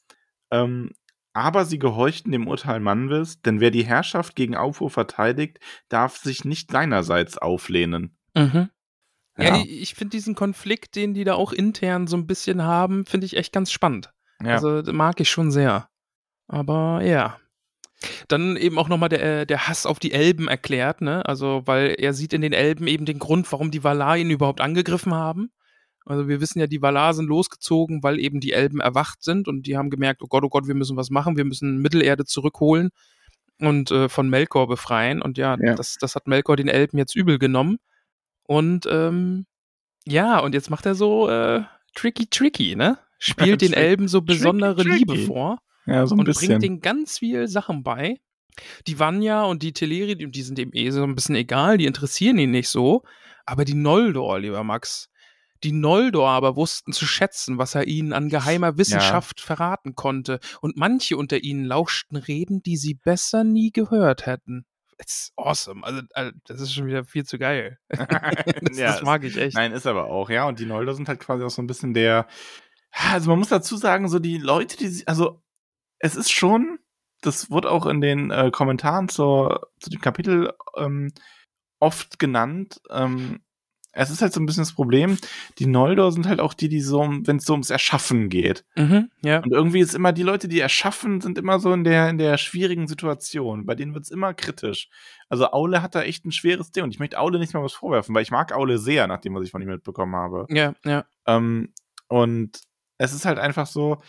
[0.52, 0.92] ähm,
[1.32, 6.44] aber sie gehorchten dem Urteil Manwis, denn wer die Herrschaft gegen Aufruhr verteidigt, darf sich
[6.44, 8.16] nicht seinerseits auflehnen.
[9.38, 9.64] Ja, Ja.
[9.66, 13.36] ich, finde diesen Konflikt, den die da auch intern so ein bisschen haben, finde ich
[13.36, 14.12] echt ganz spannend.
[14.42, 14.54] Ja.
[14.54, 15.88] Also mag ich schon sehr.
[16.48, 17.38] Aber ja.
[18.28, 21.24] Dann eben auch nochmal der, äh, der Hass auf die Elben erklärt, ne?
[21.26, 24.62] Also, weil er sieht in den Elben eben den Grund, warum die Valar ihn überhaupt
[24.62, 25.50] angegriffen haben.
[26.06, 29.66] Also wir wissen ja, die Valar sind losgezogen, weil eben die Elben erwacht sind und
[29.66, 32.90] die haben gemerkt, oh Gott, oh Gott, wir müssen was machen, wir müssen Mittelerde zurückholen
[33.58, 35.20] und äh, von Melkor befreien.
[35.20, 35.74] Und ja, Ja.
[35.74, 37.78] Das, das hat Melkor den Elben jetzt übel genommen.
[38.50, 39.46] Und ähm,
[40.06, 41.62] ja, und jetzt macht er so äh,
[41.94, 42.98] tricky, tricky, ne?
[43.20, 45.04] Spielt den Elben so besondere tricky.
[45.04, 46.48] Liebe vor ja, so ein und bisschen.
[46.48, 48.16] bringt denen ganz viel Sachen bei.
[48.88, 51.86] Die Vanya und die Teleri, die, die sind dem eh so ein bisschen egal, die
[51.86, 53.04] interessieren ihn nicht so.
[53.46, 55.10] Aber die Noldor, lieber Max,
[55.62, 60.40] die Noldor aber wussten zu schätzen, was er ihnen an geheimer Wissenschaft verraten konnte.
[60.60, 64.66] Und manche unter ihnen lauschten Reden, die sie besser nie gehört hätten.
[65.00, 65.82] It's awesome.
[65.82, 67.78] Also, also das ist schon wieder viel zu geil.
[67.88, 69.56] das, Ja, das mag ich echt.
[69.56, 70.46] Nein, ist aber auch, ja.
[70.46, 72.26] Und die Noldor sind halt quasi auch so ein bisschen der.
[72.92, 75.42] Also man muss dazu sagen, so die Leute, die also
[76.00, 76.78] es ist schon,
[77.22, 81.12] das wurde auch in den äh, Kommentaren zur, zu dem Kapitel ähm,
[81.78, 82.80] oft genannt.
[82.90, 83.40] Ähm,
[84.02, 85.18] es ist halt so ein bisschen das Problem,
[85.58, 88.64] die Noldor sind halt auch die, die so, wenn es so ums Erschaffen geht.
[88.74, 89.42] Mhm, ja.
[89.42, 92.38] Und irgendwie ist immer die Leute, die erschaffen, sind immer so in der, in der
[92.38, 93.66] schwierigen Situation.
[93.66, 94.88] Bei denen wird's immer kritisch.
[95.28, 96.84] Also Aule hat da echt ein schweres Ding.
[96.84, 99.44] Und ich möchte Aule nicht mal was vorwerfen, weil ich mag Aule sehr, nachdem was
[99.44, 100.46] ich von ihm mitbekommen habe.
[100.48, 101.04] Ja, ja.
[101.26, 101.74] Ähm,
[102.08, 102.58] und
[102.96, 104.00] es ist halt einfach so,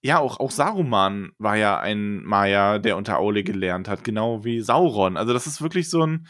[0.00, 4.62] ja, auch, auch Saruman war ja ein Maya, der unter Aule gelernt hat, genau wie
[4.62, 5.18] Sauron.
[5.18, 6.26] Also das ist wirklich so ein,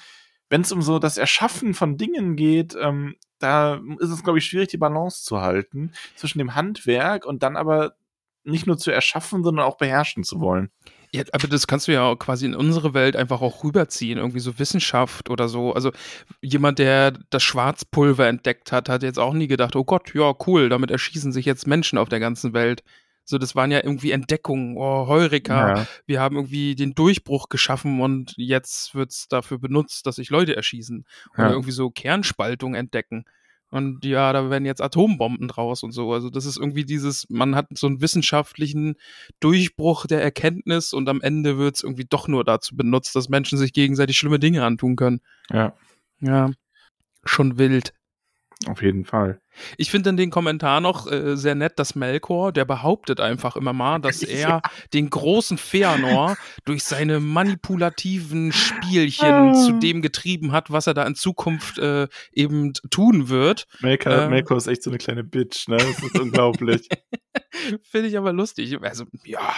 [0.49, 4.47] wenn es um so das Erschaffen von Dingen geht, ähm, da ist es, glaube ich,
[4.47, 7.95] schwierig, die Balance zu halten zwischen dem Handwerk und dann aber
[8.45, 10.71] nicht nur zu erschaffen, sondern auch beherrschen zu wollen.
[11.13, 14.59] Ja, aber das kannst du ja quasi in unsere Welt einfach auch rüberziehen, irgendwie so
[14.59, 15.73] Wissenschaft oder so.
[15.73, 15.91] Also
[16.41, 20.69] jemand, der das Schwarzpulver entdeckt hat, hat jetzt auch nie gedacht, oh Gott, ja, cool,
[20.69, 22.83] damit erschießen sich jetzt Menschen auf der ganzen Welt.
[23.29, 25.75] So, das waren ja irgendwie Entdeckungen, oh, Heureka,
[26.07, 31.05] wir haben irgendwie den Durchbruch geschaffen und jetzt wird's dafür benutzt, dass sich Leute erschießen.
[31.35, 31.51] Oder Ja.
[31.51, 33.25] irgendwie so Kernspaltung entdecken.
[33.69, 36.13] Und ja, da werden jetzt Atombomben draus und so.
[36.13, 38.95] Also das ist irgendwie dieses, man hat so einen wissenschaftlichen
[39.41, 43.73] Durchbruch der Erkenntnis und am Ende wird's irgendwie doch nur dazu benutzt, dass Menschen sich
[43.73, 45.21] gegenseitig schlimme Dinge antun können.
[45.51, 45.75] Ja,
[46.21, 46.53] Ja,
[47.25, 47.93] schon wild.
[48.67, 49.41] Auf jeden Fall.
[49.77, 53.73] Ich finde dann den Kommentar noch äh, sehr nett, dass Melkor, der behauptet einfach immer
[53.73, 54.63] mal, dass er
[54.95, 59.53] den großen Feanor durch seine manipulativen Spielchen Ah.
[59.53, 63.67] zu dem getrieben hat, was er da in Zukunft äh, eben tun wird.
[63.81, 64.31] Melka, Ähm.
[64.31, 65.77] Melkor ist echt so eine kleine Bitch, ne?
[65.77, 66.89] Das ist unglaublich.
[67.83, 68.77] Finde ich aber lustig.
[68.83, 69.53] Also, ja,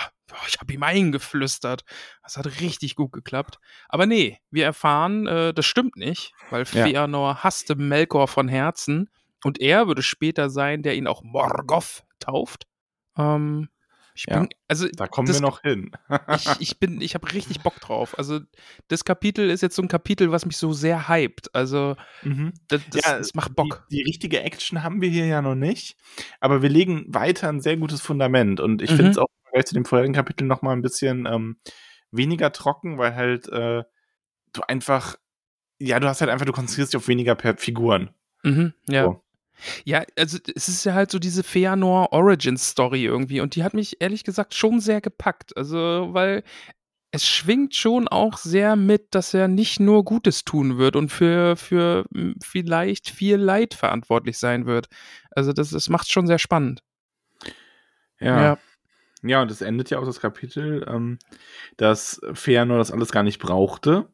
[0.49, 1.85] ich habe ihm eingeflüstert.
[2.23, 3.59] Das hat richtig gut geklappt.
[3.88, 6.85] Aber nee, wir erfahren, äh, das stimmt nicht, weil Ja.
[6.87, 9.11] Feanor hasste Melkor von Herzen
[9.45, 12.67] und er würde später sein, der ihn auch Morgoth tauft.
[13.17, 13.69] Ähm,
[14.14, 15.93] ich Ja, bin, also Da kommen das, wir noch hin.
[16.35, 18.19] ich, ich bin, ich habe richtig Bock drauf.
[18.19, 18.41] Also
[18.88, 21.55] das Kapitel ist jetzt so ein Kapitel, was mich so sehr hypt.
[21.55, 22.53] Also Mhm.
[22.67, 23.85] das, das, Ja, das macht Bock.
[23.91, 25.97] Die, die richtige Action haben wir hier ja noch nicht,
[26.41, 28.97] aber wir legen weiter ein sehr gutes Fundament und ich Mhm.
[28.97, 31.59] finde es auch Vergleich zu dem vorherigen Kapitel noch mal ein bisschen ähm,
[32.11, 33.83] weniger trocken, weil halt äh,
[34.53, 35.17] du einfach,
[35.79, 38.11] ja, du hast halt einfach, du konzentrierst dich auf weniger per Figuren.
[38.43, 39.05] Mhm, ja.
[39.05, 39.23] So.
[39.85, 43.75] Ja, also es ist ja halt so diese Feanor Origin Story irgendwie und die hat
[43.75, 45.57] mich ehrlich gesagt schon sehr gepackt.
[45.57, 46.45] Also, weil
[47.11, 51.57] es schwingt schon auch sehr mit, dass er nicht nur Gutes tun wird und für,
[51.57, 54.89] für m, vielleicht viel Leid verantwortlich sein wird.
[55.31, 56.83] Also, das, das macht schon sehr spannend.
[58.21, 58.43] Ja.
[58.43, 58.59] ja.
[59.43, 61.19] Und es endet ja auch das Kapitel, ähm,
[61.77, 64.09] dass Feanor das alles gar nicht brauchte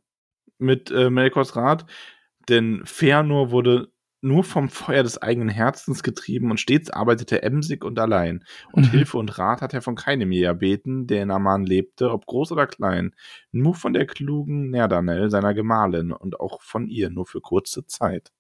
[0.58, 1.86] mit äh, Melkors Rat,
[2.48, 7.98] denn Feanor wurde nur vom Feuer des eigenen Herzens getrieben und stets arbeitete emsig und
[7.98, 8.44] allein.
[8.72, 8.90] Und Mhm.
[8.90, 12.52] Hilfe und Rat hat er von keinem je erbeten, der in Amman lebte, ob groß
[12.52, 13.14] oder klein.
[13.52, 18.32] Nur von der klugen Nerdanel, seiner Gemahlin, und auch von ihr nur für kurze Zeit.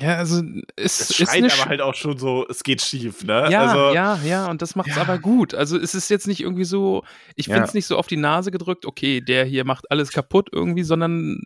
[0.00, 0.42] Ja, also
[0.76, 3.48] es Es ist schreit eine aber halt auch schon so, es geht schief, ne?
[3.50, 5.02] Ja, also, ja, ja, und das macht's Ja.
[5.02, 5.54] aber gut.
[5.54, 7.04] Also es ist jetzt nicht irgendwie so,
[7.36, 7.54] ich Ja.
[7.54, 10.82] finde es nicht so auf die Nase gedrückt, okay, der hier macht alles kaputt irgendwie,
[10.82, 11.40] sondern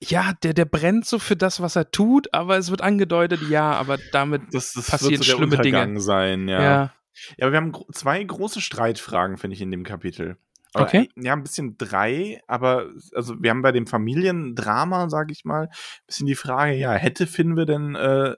[0.00, 3.72] ja, der, der brennt so für das, was er tut, aber es wird angedeutet, ja,
[3.72, 6.00] aber damit, das, das passieren wird so der schlimme Dinge.
[6.00, 6.92] Sein, ja, ja.
[7.36, 10.38] Ja, aber wir haben gro zwei große Streitfragen, finde ich, in dem Kapitel.
[10.74, 11.08] Okay.
[11.16, 16.06] Ja, ein bisschen drei, aber also wir haben bei dem Familiendrama, sage ich mal, ein
[16.06, 18.34] bisschen die Frage, ja, hätte Finwe denn, äh,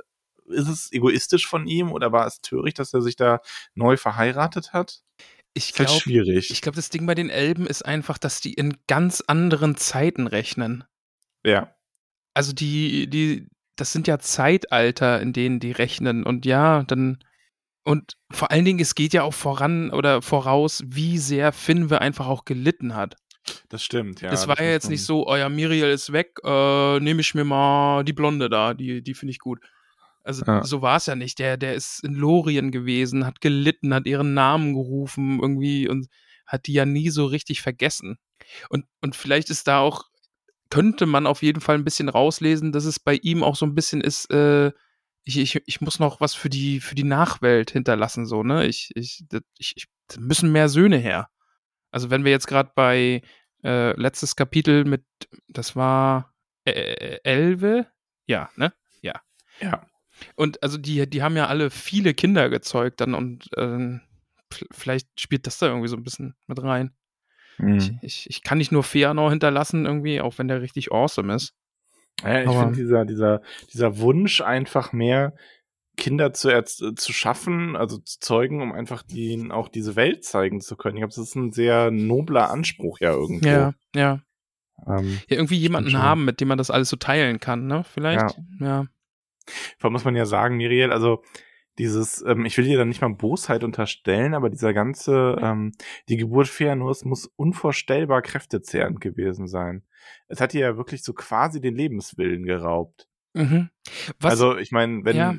[0.46, 3.40] ist es egoistisch von ihm oder war es töricht, dass er sich da
[3.74, 5.04] neu verheiratet hat?
[5.54, 6.50] ich halt glaube, schwierig.
[6.50, 10.26] ich glaube, das Ding bei den Elben ist einfach, dass die in ganz anderen Zeiten
[10.26, 10.84] rechnen.
[11.44, 11.74] ja.
[12.36, 17.20] Also die, die, das sind ja Zeitalter, in denen die rechnen und ja, dann
[17.84, 22.26] und vor allen Dingen, es geht ja auch voran oder voraus, wie sehr Finwe einfach
[22.26, 23.16] auch gelitten hat.
[23.68, 24.30] Das stimmt, ja.
[24.30, 28.02] das war ja jetzt nicht so, euer Miriel ist weg, äh, nehme ich mir mal
[28.02, 29.60] die Blonde da, die, die finde ich gut.
[30.22, 30.64] Also Ja.
[30.64, 31.38] so war es ja nicht.
[31.38, 36.08] Der, der ist in Lorien gewesen, hat gelitten, hat ihren Namen gerufen irgendwie und
[36.46, 38.16] hat die ja nie so richtig vergessen.
[38.70, 40.04] Und, und vielleicht ist da auch,
[40.70, 43.74] könnte man auf jeden Fall ein bisschen rauslesen, dass es bei ihm auch so ein
[43.74, 44.72] bisschen ist, äh,
[45.24, 48.66] ich, ich, ich muss noch was für die, für die Nachwelt hinterlassen, so, ne?
[48.66, 49.24] Ich, ich,
[49.58, 51.30] ich, ich da müssen mehr Söhne her.
[51.90, 53.22] Also wenn wir jetzt gerade bei
[53.62, 55.04] äh, letztes Kapitel mit,
[55.48, 56.34] das war
[56.64, 57.86] äh, Elve,
[58.26, 58.72] ja, ne?
[59.00, 59.20] Ja.
[59.60, 59.86] Ja.
[60.36, 65.46] Und also die, die haben ja alle viele Kinder gezeugt dann und f- vielleicht spielt
[65.46, 66.94] das da irgendwie so ein bisschen mit rein.
[67.58, 67.78] Mhm.
[67.78, 71.54] Ich, ich, ich kann nicht nur Feanor hinterlassen irgendwie, auch wenn der richtig awesome ist.
[72.24, 75.34] Ja, ich finde dieser, dieser, dieser Wunsch einfach mehr
[75.96, 80.76] Kinder zu, zu schaffen, also zu zeugen, um einfach denen auch diese Welt zeigen zu
[80.76, 80.96] können.
[80.96, 83.48] Ich glaube, das ist ein sehr nobler Anspruch ja irgendwo.
[83.48, 84.20] Ja, ja.
[84.86, 87.84] Ähm, Ja, irgendwie jemanden haben, mit dem man das alles so teilen kann, ne?
[87.84, 88.36] Vielleicht.
[88.60, 88.86] Ja.
[89.78, 91.22] vor allem muss man ja sagen, Miriel, also
[91.78, 95.72] dieses, ähm, ich will dir da nicht mal Bosheit unterstellen, aber dieser ganze, ähm,
[96.08, 99.82] die Geburt Feanors muss unvorstellbar kräftezehrend gewesen sein.
[100.28, 103.08] Es hat ihr ja wirklich so quasi den Lebenswillen geraubt.
[103.34, 103.70] Mhm.
[104.20, 105.34] Was, Also, ich meine, wenn, Ja.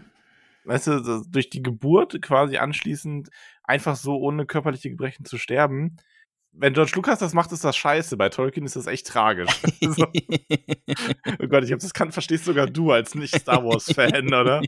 [0.65, 3.29] weißt du, durch die Geburt quasi anschließend
[3.63, 5.97] einfach so ohne körperliche Gebrechen zu sterben.
[6.57, 8.15] Wenn George Lucas das macht, ist das scheiße.
[8.15, 9.49] Bei Tolkien ist das echt tragisch.
[9.81, 14.61] so, oh Gott, ich glaube, das kann, verstehst sogar du als nicht-Star Wars-Fan, oder?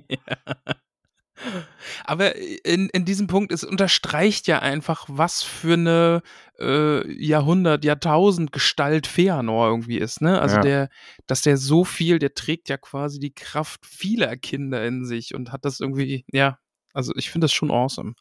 [2.03, 6.21] Aber in, in diesem Punkt, es unterstreicht ja einfach, was für eine
[6.59, 10.41] äh, Jahrhundert, Jahrtausend Gestalt Feanor irgendwie ist, ne?
[10.41, 10.61] Also Ja.
[10.61, 10.89] der,
[11.27, 15.51] dass der so viel, der trägt ja quasi die Kraft vieler Kinder in sich und
[15.51, 16.59] hat das irgendwie, ja,
[16.93, 18.13] also ich finde das schon awesome.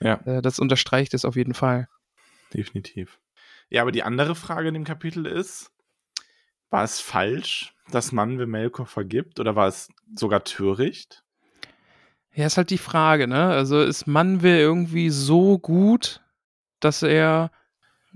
[0.00, 0.14] Ja.
[0.26, 1.88] Äh, das unterstreicht es auf jeden Fall.
[2.52, 3.20] Definitiv.
[3.70, 5.70] Ja, aber die andere Frage in dem Kapitel ist,
[6.70, 11.23] war es falsch, dass Manwe Melkor vergibt oder war es sogar töricht?
[12.34, 13.46] Ja, ist halt die Frage, ne?
[13.46, 16.20] Also ist Manwe irgendwie so gut,
[16.80, 17.50] dass er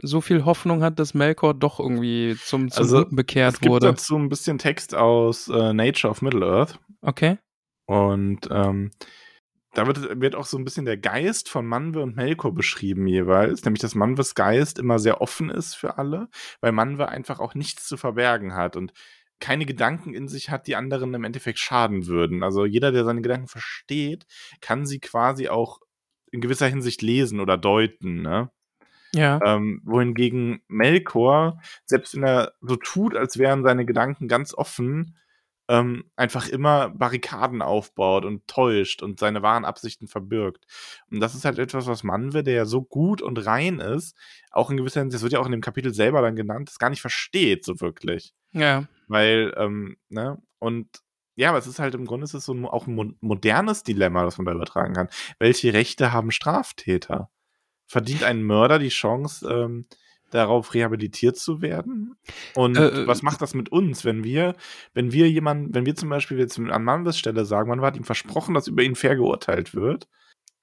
[0.00, 3.72] so viel Hoffnung hat, dass Melkor doch irgendwie zum, zum Also, Guten bekehrt es gibt
[3.72, 3.86] wurde.
[3.88, 6.78] dazu ein bisschen Text aus äh, Nature of Middle-earth.
[7.00, 7.38] Okay.
[7.86, 8.90] Und ähm,
[9.74, 13.64] da wird, wird auch so ein bisschen der Geist von Manwe und Melkor beschrieben jeweils,
[13.64, 16.28] nämlich dass Manwes Geist immer sehr offen ist für alle,
[16.60, 18.92] weil Manwe einfach auch nichts zu verbergen hat und
[19.40, 22.42] keine Gedanken in sich hat, die anderen im Endeffekt schaden würden.
[22.42, 24.26] Also jeder, der seine Gedanken versteht,
[24.60, 25.80] kann sie quasi auch
[26.30, 28.22] in gewisser Hinsicht lesen oder deuten.
[28.22, 28.50] Ne?
[29.14, 29.40] Ja.
[29.44, 35.16] Ähm, wohingegen Melkor, selbst wenn er so tut, als wären seine Gedanken ganz offen,
[35.68, 40.64] ähm, einfach immer Barrikaden aufbaut und täuscht und seine wahren Absichten verbirgt.
[41.10, 44.16] Und das ist halt etwas, was Manwe, der ja so gut und rein ist,
[44.50, 46.78] auch in gewisser Hinsicht, das wird ja auch in dem Kapitel selber dann genannt, das
[46.78, 48.32] gar nicht versteht so wirklich.
[48.52, 48.86] Ja.
[49.06, 50.88] Weil, ähm, ne, und
[51.36, 53.84] ja, aber es ist halt im Grunde ist es so ein, auch ein mo- modernes
[53.84, 55.08] Dilemma, das man da übertragen kann.
[55.38, 57.30] Welche Rechte haben Straftäter?
[57.86, 59.86] Verdient ein Mörder die Chance, ähm,
[60.30, 62.16] darauf rehabilitiert zu werden?
[62.54, 64.56] Und Äh, was macht das mit uns, wenn wir,
[64.94, 68.04] wenn wir jemanden, wenn wir zum Beispiel jetzt an Manwes Stelle sagen, man hat ihm
[68.04, 70.08] versprochen, dass über ihn fair geurteilt wird,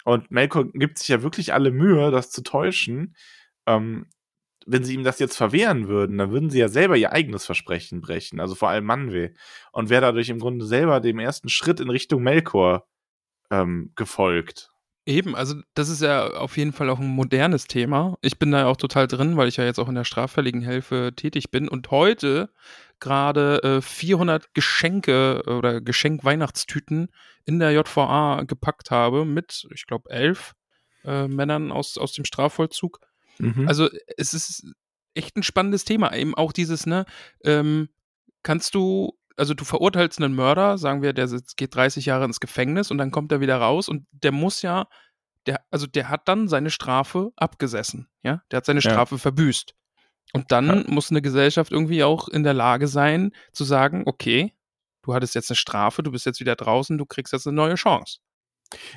[0.04, 3.16] und Melkor gibt sich ja wirklich alle Mühe, das zu täuschen,
[3.66, 4.06] ähm,
[4.66, 8.02] wenn sie ihm das jetzt verwehren würden, dann würden sie ja selber ihr eigenes Versprechen
[8.02, 9.34] brechen, also vor allem Manwe.
[9.72, 12.88] Und wäre dadurch im Grunde selber dem ersten Schritt in Richtung Melkor
[13.52, 14.72] ähm, gefolgt.
[15.08, 18.18] Eben, also das ist ja auf jeden Fall auch ein modernes Thema.
[18.22, 21.14] Ich bin da auch total drin, weil ich ja jetzt auch in der straffälligen Hilfe
[21.16, 22.50] tätig bin und heute
[23.00, 27.10] gerade äh, 400 Geschenke oder Geschenk-Weihnachtstüten
[27.46, 30.56] in der JVA gepackt habe mit, ich glaube, elf
[31.04, 33.00] äh, Männern aus, aus dem Strafvollzug.
[33.40, 33.68] Mhm.
[33.68, 34.66] Also es ist
[35.14, 36.14] echt ein spannendes Thema.
[36.16, 37.06] Eben auch dieses, ne,
[37.44, 37.90] ähm,
[38.44, 42.92] kannst du, also du verurteilst einen Mörder, sagen wir, der geht 30 Jahre ins Gefängnis
[42.92, 44.88] und dann kommt er wieder raus und der muss ja,
[45.46, 48.92] der, also der hat dann seine Strafe abgesessen, ja, der hat seine Ja.
[48.92, 49.76] Strafe verbüßt.
[50.34, 50.84] Und dann Ja.
[50.88, 54.54] muss eine Gesellschaft irgendwie auch in der Lage sein, zu sagen, okay,
[55.04, 57.76] du hattest jetzt eine Strafe, du bist jetzt wieder draußen, du kriegst jetzt eine neue
[57.76, 58.20] Chance.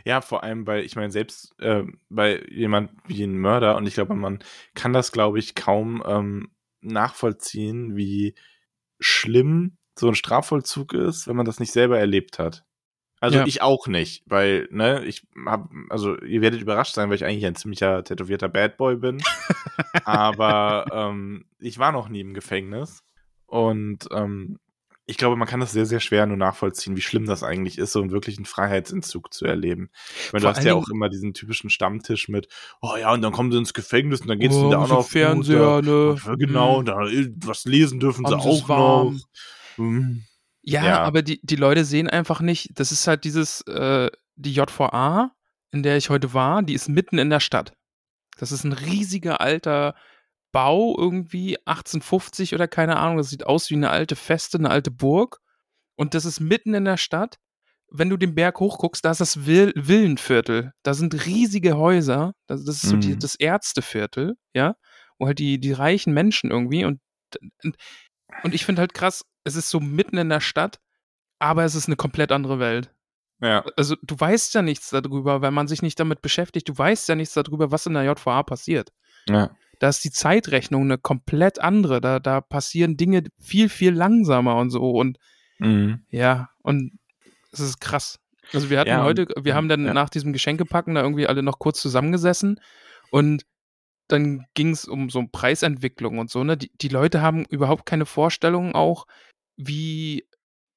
[0.05, 3.95] Ja, vor allem, weil ich meine, selbst äh, bei jemand wie ein Mörder, und ich
[3.95, 4.39] glaube, man
[4.75, 6.51] kann das, glaube ich, kaum ähm,
[6.81, 8.35] nachvollziehen, wie
[9.01, 12.65] schlimm so ein Strafvollzug ist, wenn man das nicht selber erlebt hat.
[13.21, 13.47] Also Ja.
[13.47, 17.47] ich auch nicht, weil, ne, ich hab, also ihr werdet überrascht sein, weil ich eigentlich
[17.47, 19.19] ein ziemlicher tätowierter Bad Boy bin.
[20.05, 23.03] Aber ähm, ich war noch nie im Gefängnis.
[23.47, 24.61] Und ähm,
[25.11, 27.93] ich glaube, man kann das sehr, sehr schwer nur nachvollziehen, wie schlimm das eigentlich ist,
[27.93, 29.91] so einen wirklichen Freiheitsentzug zu erleben.
[30.27, 32.49] Ich meine, du hast ja auch immer diesen typischen Stammtisch mit,
[32.83, 34.89] oh ja, und dann kommen sie ins Gefängnis und dann geht's Oh, ihnen da auch
[34.89, 36.17] noch Fernseher, ne?
[36.37, 36.79] Genau, Mhm.
[36.79, 36.97] und da,
[37.49, 39.15] was lesen dürfen sie Haben sie es auch warm?
[39.77, 39.85] noch.
[39.85, 40.25] Mhm.
[40.63, 41.01] Ja, Ja.
[41.03, 45.33] aber die, die Leute sehen einfach nicht, das ist halt dieses, äh, die JVA,
[45.73, 47.73] in der ich heute war, die ist mitten in der Stadt.
[48.37, 49.95] Das ist ein riesiger alter
[50.59, 54.91] Bau irgendwie, 1850 oder keine Ahnung, das sieht aus wie eine alte Feste, eine alte
[54.91, 55.39] Burg.
[55.97, 57.37] Und das ist mitten in der Stadt.
[57.91, 60.73] Wenn du den Berg hochguckst, da ist das Will Villenviertel.
[60.83, 62.35] Da sind riesige Häuser.
[62.49, 63.19] Das, das ist so die, Mhm.
[63.21, 64.75] das Ärzteviertel, ja,
[65.19, 67.01] wo halt die, die reichen Menschen irgendwie und,
[67.63, 67.77] und,
[68.43, 70.81] und ich finde halt krass, es ist so mitten in der Stadt,
[71.39, 72.93] aber es ist eine komplett andere Welt.
[73.41, 76.69] Ja, Also du weißt ja nichts darüber, wenn man sich nicht damit beschäftigt.
[76.69, 78.91] Du weißt ja nichts darüber, was in der JVA passiert.
[79.29, 79.51] ja.
[79.79, 82.01] Da ist die Zeitrechnung eine komplett andere.
[82.01, 84.91] Da, da passieren Dinge viel, viel langsamer und so.
[84.91, 85.19] Und
[85.61, 86.05] Mhm.
[86.11, 86.99] ja, und
[87.53, 88.21] es ist krass.
[88.53, 89.93] Also wir hatten Ja, heute, wir haben dann ja.
[89.93, 92.61] nach diesem Geschenkepacken da irgendwie alle noch kurz zusammengesessen
[93.11, 93.45] und
[94.07, 96.57] dann ging es um so Preisentwicklung und so, ne?
[96.57, 99.07] Die, die Leute haben überhaupt keine Vorstellung auch,
[99.57, 100.27] wie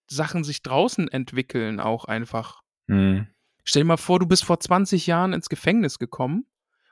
[0.07, 2.61] Sachen sich draußen entwickeln, auch einfach.
[2.87, 3.27] Mhm.
[3.63, 6.45] Stell dir mal vor, du bist vor 20 Jahren ins Gefängnis gekommen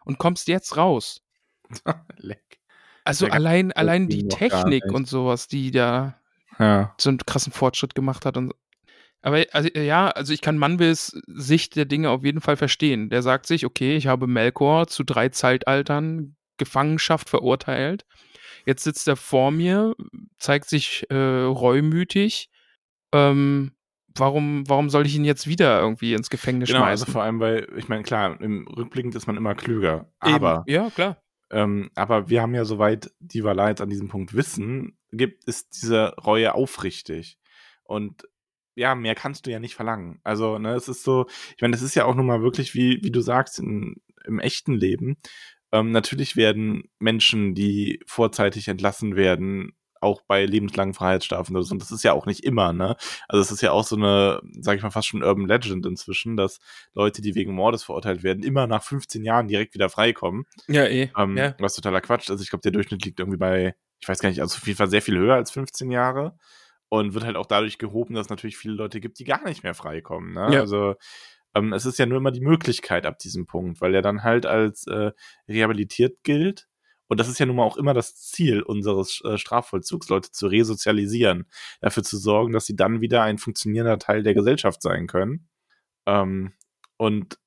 [0.05, 1.21] und kommst jetzt raus.
[2.17, 2.59] Leck.
[3.03, 6.19] Also Ja, allein, allein die Technik und sowas, die da
[6.59, 6.93] Ja.
[6.99, 8.37] so einen krassen Fortschritt gemacht hat.
[8.37, 8.53] Und,
[9.21, 13.09] aber also, ja, also ich kann Manwils Sicht der Dinge auf jeden Fall verstehen.
[13.09, 18.05] Der sagt sich, okay, ich habe Melkor zu drei Zeitaltern Gefangenschaft verurteilt.
[18.65, 19.95] Jetzt sitzt er vor mir,
[20.37, 22.49] zeigt sich äh, reumütig.
[23.13, 23.71] Ähm,
[24.15, 27.13] warum, warum soll ich ihn jetzt wieder irgendwie ins Gefängnis Genau, also schmeißen?
[27.13, 30.11] vor allem, weil, ich meine, klar, im Rückblickend ist man immer klüger.
[30.25, 30.35] Eben.
[30.35, 31.17] Aber Ja, klar.
[31.51, 35.81] Ähm, aber wir haben ja, soweit die Waller jetzt an diesem Punkt wissen, gibt, ist
[35.81, 37.37] diese Reue aufrichtig.
[37.83, 38.27] Und
[38.75, 40.19] ja, mehr kannst du ja nicht verlangen.
[40.23, 41.25] Also, ne, es ist so,
[41.55, 43.95] ich meine, das ist ja auch nun mal wirklich, wie, wie du sagst, in,
[44.25, 45.17] im echten Leben.
[45.71, 51.73] Ähm, natürlich werden Menschen, die vorzeitig entlassen werden, auch bei lebenslangen Freiheitsstrafen oder so.
[51.73, 52.95] Und das ist ja auch nicht immer, ne?
[53.27, 56.37] Also es ist ja auch so eine, sage ich mal, fast schon Urban Legend inzwischen,
[56.37, 56.59] dass
[56.93, 60.45] Leute, die wegen Mordes verurteilt werden, immer nach 15 Jahren direkt wieder freikommen.
[60.67, 61.11] Ja, eh.
[61.17, 61.55] Ähm, ja.
[61.59, 62.29] Was totaler Quatsch.
[62.29, 64.77] Also ich glaube, der Durchschnitt liegt irgendwie bei, ich weiß gar nicht, also auf jeden
[64.77, 66.37] Fall sehr viel höher als 15 Jahre.
[66.91, 69.61] Und wird halt auch dadurch gehoben, dass es natürlich viele Leute gibt, die gar nicht
[69.61, 70.33] mehr freikommen.
[70.33, 70.55] Ne?
[70.55, 70.61] Ja.
[70.61, 70.95] Also
[71.55, 74.45] ähm, es ist ja nur immer die Möglichkeit ab diesem Punkt, weil er dann halt
[74.45, 75.11] als äh,
[75.47, 76.67] rehabilitiert gilt.
[77.09, 80.47] Und das ist ja nun mal auch immer das Ziel unseres äh, Strafvollzugs, Leute zu
[80.47, 81.47] resozialisieren,
[81.81, 85.49] dafür zu sorgen, dass sie dann wieder ein funktionierender Teil der Gesellschaft sein können.
[86.05, 86.53] Ähm,
[86.97, 87.39] und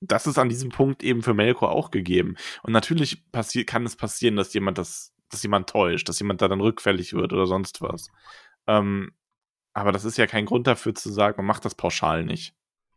[0.00, 2.36] das ist an diesem Punkt eben für Melko auch gegeben.
[2.62, 3.22] Und natürlich
[3.66, 7.32] kann es passieren, dass jemand das, dass jemand täuscht, dass jemand da dann rückfällig wird
[7.32, 8.08] oder sonst was.
[8.66, 9.12] Ähm,
[9.74, 12.54] aber das ist ja kein Grund dafür zu sagen, man macht das pauschal nicht.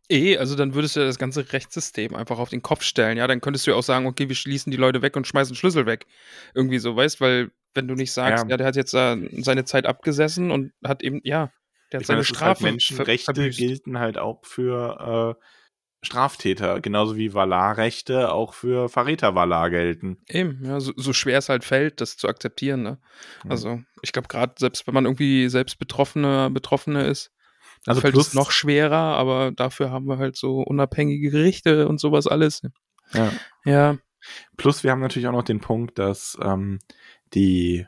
[0.08, 3.16] Eh, also dann würdest du ja das ganze Rechtssystem einfach auf den Kopf stellen.
[3.18, 5.56] Ja, dann könntest du ja auch sagen, okay, wir schließen die Leute weg und schmeißen
[5.56, 6.06] Schlüssel weg.
[6.54, 8.56] Irgendwie so, weißt, weil wenn du nicht sagst, ja, Ja.
[8.56, 11.50] der hat jetzt äh, seine Zeit abgesessen und hat eben, ja,
[11.92, 13.58] der hat Ich seine meine, halt Strafe ver- Menschenrechte verbüßt.
[13.58, 15.42] gelten halt auch für äh,
[16.04, 20.18] Straftäter, genauso wie Valarrechte auch für Verräter-Valar gelten.
[20.28, 22.98] Eben, ja, so, so schwer es halt fällt, das zu akzeptieren, ne?
[23.44, 23.50] Ja.
[23.50, 27.32] Also, ich glaube, gerade selbst wenn man irgendwie selbst Betroffene, Betroffene ist,
[27.84, 32.26] Also fällt es noch schwerer, aber dafür haben wir halt so unabhängige Gerichte und sowas
[32.26, 32.62] alles.
[33.12, 33.32] Ja.
[33.64, 33.98] Ja,
[34.56, 36.78] Plus wir haben natürlich auch noch den Punkt, dass ähm,
[37.34, 37.86] die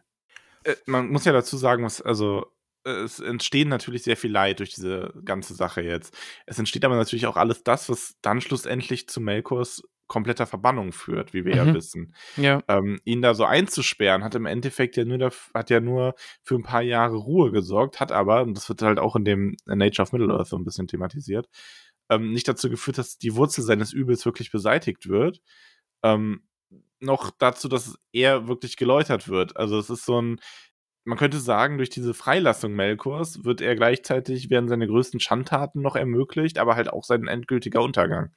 [0.65, 2.47] äh, man muss ja dazu sagen, was, also
[2.85, 6.17] es entstehen natürlich sehr viel Leid durch diese ganze Sache jetzt.
[6.47, 11.35] Es entsteht aber natürlich auch alles das, was dann schlussendlich zu Melkors kompletter Verbannung führt,
[11.35, 11.75] wie wir ja Mhm.
[11.75, 12.15] wissen.
[12.37, 12.63] Ja.
[12.69, 16.63] Ähm, ihn da so einzusperren, hat im Endeffekt ja nur, hat ja nur für ein
[16.65, 20.13] paar Jahre Ruhe gesorgt, hat aber, und das wird halt auch in dem Nature of
[20.13, 21.49] Middle-earth so ein bisschen thematisiert,
[22.11, 25.41] ähm, nicht dazu geführt, dass die Wurzel seines Übels wirklich beseitigt wird.
[26.03, 26.43] Ähm,
[27.01, 29.57] noch dazu, dass er wirklich geläutert wird.
[29.57, 30.41] Also es ist so ein,
[31.09, 35.97] man könnte sagen, durch diese Freilassung Melkors wird er gleichzeitig, werden seine größten Schandtaten noch
[35.97, 38.31] ermöglicht, aber halt auch sein endgültiger Untergang.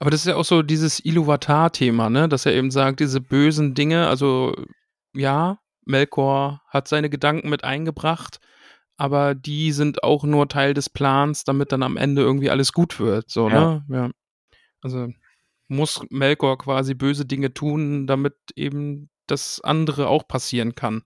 [0.00, 2.28] Aber das ist ja auch so dieses Iluvatar-Thema, ne?
[2.28, 4.56] Dass er eben sagt, diese bösen Dinge, also
[5.14, 8.40] ja, Melkor hat seine Gedanken mit eingebracht,
[8.96, 12.98] aber die sind auch nur Teil des Plans, damit dann am Ende irgendwie alles gut
[12.98, 13.30] wird.
[13.30, 13.84] So, Ja.
[13.86, 13.94] ne?
[13.96, 14.10] Ja.
[14.82, 15.08] Also
[15.68, 21.04] muss Melkor quasi böse Dinge tun, damit eben das andere auch passieren kann.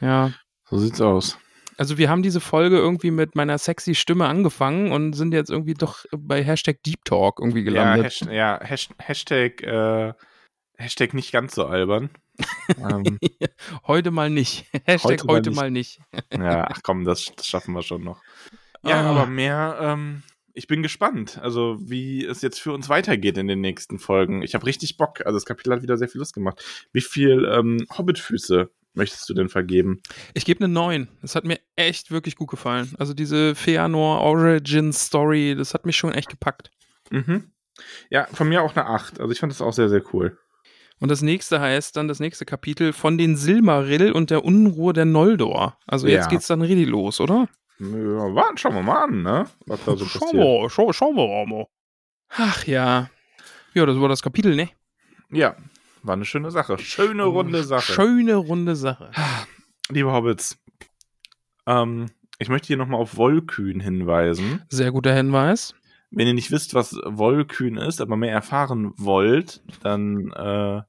[0.00, 0.32] Ja.
[0.70, 1.38] So sieht's aus.
[1.76, 5.74] Also wir haben diese Folge irgendwie mit meiner sexy Stimme angefangen und sind jetzt irgendwie
[5.74, 8.04] doch bei Hashtag Deep Talk irgendwie Ja, gelandet.
[8.06, 10.12] Hashtag, ja Hash, Hashtag, äh,
[10.76, 12.10] Hashtag nicht ganz so albern.
[12.78, 13.18] ähm,
[13.86, 14.66] Heute mal nicht.
[14.84, 15.56] Hashtag Heute mal heute nicht.
[15.56, 16.00] mal nicht.
[16.32, 18.20] ja, ach komm, das, das schaffen wir schon noch.
[18.84, 19.10] Ja, Ah.
[19.10, 20.22] aber mehr, ähm,
[20.54, 24.42] ich bin gespannt, also wie es jetzt für uns weitergeht in den nächsten Folgen.
[24.42, 25.24] Ich habe richtig Bock.
[25.24, 26.64] Also das Kapitel hat wieder sehr viel Lust gemacht.
[26.92, 28.68] Wie viel ähm, Hobbitfüße
[28.98, 30.02] möchtest du denn vergeben?
[30.34, 31.08] Ich gebe eine 9.
[31.22, 32.94] Das hat mir echt wirklich gut gefallen.
[32.98, 36.70] Also diese Feanor Origin Story, das hat mich schon echt gepackt.
[37.10, 37.52] Mhm.
[38.10, 39.20] Ja, von mir auch eine 8.
[39.20, 40.36] Also ich fand das auch sehr, sehr cool.
[41.00, 45.04] Und das nächste heißt dann das nächste Kapitel von den Silmarill und der Unruhe der
[45.04, 45.78] Noldor.
[45.86, 46.28] Also jetzt Ja.
[46.30, 47.48] geht's dann richtig los, oder?
[47.78, 47.86] Ja,
[48.34, 49.46] warten, schauen wir mal an, ne?
[49.66, 51.66] Was da so Schauen wir, schau, schauen wir mal.
[52.30, 53.08] Ach ja.
[53.74, 54.70] Ja, das war das Kapitel, ne?
[55.30, 55.54] Ja,
[56.02, 56.78] war eine schöne Sache.
[56.78, 57.92] Schöne runde Sache.
[57.92, 59.10] Schöne runde Sache.
[59.90, 60.58] Liebe Hobbits,
[61.66, 62.06] ähm,
[62.38, 64.62] ich möchte hier nochmal auf Wollkühn hinweisen.
[64.68, 65.74] Sehr guter Hinweis.
[66.10, 70.82] Wenn ihr nicht wisst, was Wollkühn ist, aber mehr erfahren wollt, dann äh,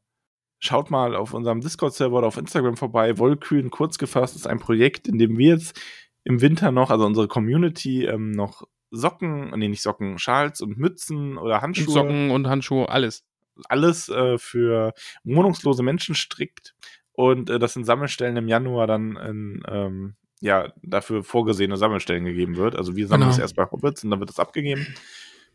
[0.60, 3.18] schaut mal auf unserem Discord-Server oder auf Instagram vorbei.
[3.18, 5.80] Wollkühn, kurz gefasst, ist ein Projekt, in dem wir jetzt
[6.24, 11.38] im Winter noch, also unsere Community, ähm, noch Socken, nee, nicht Socken, Schals und Mützen
[11.38, 13.24] oder Handschuhe Socken und Handschuhe, alles.
[13.68, 14.94] Alles äh, für
[15.24, 16.76] wohnungslose Menschen strickt
[17.14, 22.56] und äh, das in Sammelstellen im Januar dann in, ähm, ja, dafür vorgesehene Sammelstellen gegeben
[22.56, 22.76] wird.
[22.76, 23.32] Also wir sammeln Genau.
[23.32, 24.88] das erst bei Hobbits und dann wird das abgegeben.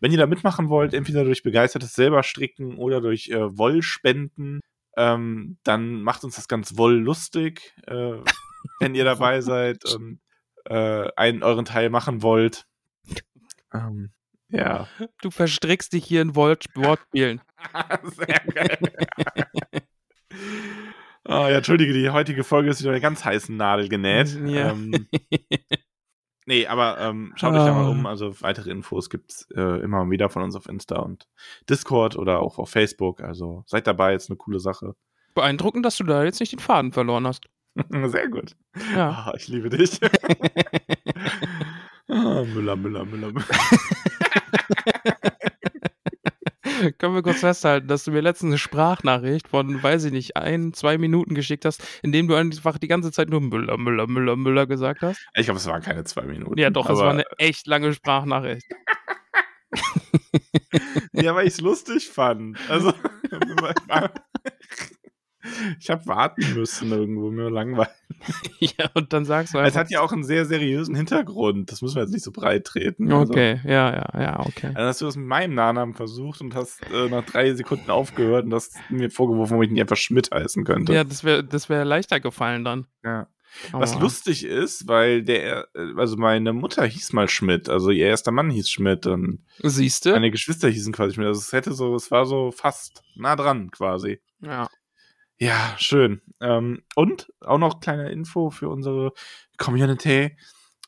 [0.00, 4.60] Wenn ihr da mitmachen wollt, entweder durch begeistertes selber stricken oder durch äh, Wollspenden,
[4.96, 8.12] ähm, dann macht uns das ganz wolllustig, äh,
[8.80, 10.20] wenn ihr dabei seid und
[10.66, 12.66] äh, einen euren Teil machen wollt.
[13.72, 14.10] Ähm,
[14.48, 14.86] ja.
[15.22, 17.40] Du verstrickst dich hier in Wort Wortspielen.
[18.04, 18.78] Sehr geil.
[21.26, 24.38] Ah, ja, entschuldige, die heutige Folge ist wieder eine ganz heißen Nadel genäht.
[24.46, 24.72] Ja.
[24.72, 25.08] Ähm,
[26.46, 27.88] nee, aber ähm, schaut euch da mal Ah.
[27.88, 28.04] um.
[28.04, 31.26] Also weitere Infos gibt's äh, immer wieder von uns auf Insta und
[31.70, 33.22] Discord oder auch auf Facebook.
[33.22, 34.96] Also seid dabei, ist eine coole Sache.
[35.34, 37.46] Beeindruckend, dass du da jetzt nicht den Faden verloren hast.
[38.04, 38.54] Sehr gut.
[38.94, 39.24] Ja.
[39.28, 39.98] Ah, ich liebe dich.
[42.08, 43.46] ah, Müller, Müller, Müller, Müller.
[46.98, 50.72] Können wir kurz festhalten, dass du mir letztens eine Sprachnachricht von, weiß ich nicht, ein,
[50.72, 54.36] zwei Minuten geschickt hast, in dem du einfach die ganze Zeit nur Müller, Müller, Müller,
[54.36, 55.24] Müller gesagt hast?
[55.34, 56.58] Ich glaube, es waren keine zwei Minuten.
[56.58, 58.66] Ja, doch, es war eine echt lange Sprachnachricht.
[61.12, 62.58] Ja, weil ich es lustig fand.
[62.68, 62.92] Also,
[65.80, 67.90] ich habe warten müssen irgendwo, mir langweilig.
[68.58, 69.80] ja, und dann sagst du Es einfach.
[69.80, 71.70] hat ja auch einen sehr seriösen Hintergrund.
[71.70, 73.12] Das müssen wir jetzt nicht so breit treten.
[73.12, 74.68] Also, Okay, ja, ja, ja, okay.
[74.74, 78.44] Also hast du das mit meinem Nachnamen versucht und hast äh, nach drei Sekunden aufgehört
[78.46, 80.94] und hast mir vorgeworfen, ob ich nicht einfach Schmidt heißen könnte.
[80.94, 82.86] Ja, das wäre das wär leichter gefallen dann.
[83.02, 83.28] Ja.
[83.70, 88.06] Was Aber- lustig ist, weil der, äh, also meine Mutter hieß mal Schmidt, also ihr
[88.06, 90.10] erster Mann hieß Schmidt und Siehst du?
[90.10, 91.28] meine Geschwister hießen quasi Schmidt.
[91.28, 94.20] Also es hätte so, es war so fast nah dran quasi.
[94.40, 94.68] Ja.
[95.40, 96.20] Ja, schön.
[96.40, 99.12] Ähm, und auch noch kleine Info für unsere
[99.58, 100.36] Community.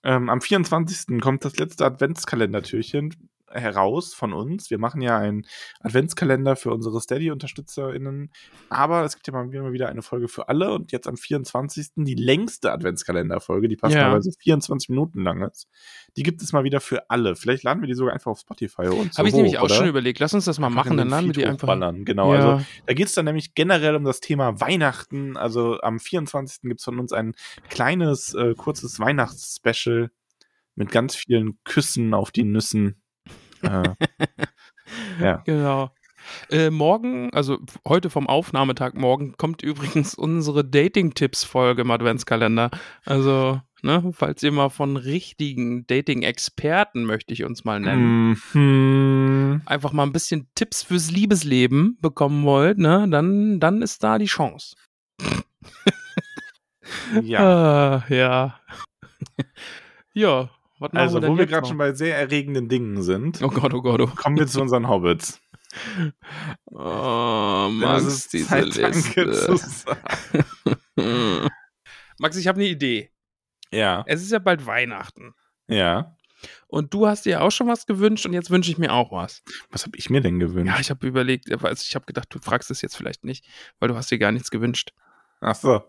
[0.04, 1.20] Ähm, am 24.
[1.20, 3.25] kommt das letzte Adventskalendertürchen
[3.56, 4.70] heraus von uns.
[4.70, 5.46] Wir machen ja einen
[5.80, 8.30] Adventskalender für unsere Steady-UnterstützerInnen.
[8.68, 12.04] Aber es gibt ja mal wieder- eine Folge für alle und jetzt am 24.
[12.04, 15.68] die längste Adventskalenderfolge, die passenderweise 24 Minuten lang ist.
[16.16, 17.36] Die gibt es mal wieder für alle.
[17.36, 19.64] Vielleicht laden wir die sogar einfach auf Spotify und so Habe ich hoch, nämlich auch
[19.64, 19.74] oder?
[19.74, 20.18] schon überlegt.
[20.18, 21.66] Lass uns das mal Einfach machen, dann den laden wir die einfach.
[22.04, 22.40] Genau, ja.
[22.52, 25.36] also da geht es dann nämlich generell um das Thema Weihnachten.
[25.36, 26.62] Also am 24.
[26.62, 27.34] gibt es von uns ein
[27.68, 30.10] kleines, äh, kurzes Weihnachtsspecial
[30.74, 33.02] mit ganz vielen Küssen auf die Nüssen.
[33.62, 33.94] Äh,
[35.20, 35.42] ja.
[35.44, 35.90] Genau.
[36.50, 42.70] Äh, morgen, also heute vom Aufnahmetag morgen, kommt übrigens unsere Dating-Tipps-Folge im Adventskalender.
[43.04, 44.10] Also, Ne?
[44.14, 49.60] Falls ihr mal von richtigen Dating-Experten, möchte ich uns mal nennen, Mhm.
[49.66, 53.06] einfach mal ein bisschen Tipps fürs Liebesleben bekommen wollt, ne?
[53.08, 54.74] dann, dann ist da die Chance.
[57.22, 57.40] Ja.
[58.02, 58.58] Ah, ja.
[60.14, 60.50] ja,
[60.92, 64.00] Also, wir wo wir gerade schon bei sehr erregenden Dingen sind, Oh Gott, oh Gott,
[64.00, 64.06] oh.
[64.08, 65.40] kommen wir zu unseren Hobbits.
[66.66, 69.56] Oh, Max, diese Zeit, Liste.
[69.56, 71.48] sagen.
[72.18, 73.10] Max, ich habe eine Idee.
[73.72, 75.34] Ja, Es ist ja bald Weihnachten.
[75.68, 76.12] ja.
[76.68, 79.42] Und du hast dir auch schon was gewünscht und jetzt wünsche ich mir auch was.
[79.70, 80.72] Was habe ich mir denn gewünscht?
[80.72, 83.44] Ja, ich habe überlegt, also ich habe gedacht, du fragst es jetzt vielleicht nicht,
[83.80, 84.92] weil du hast dir gar nichts gewünscht.
[85.40, 85.82] Ach so.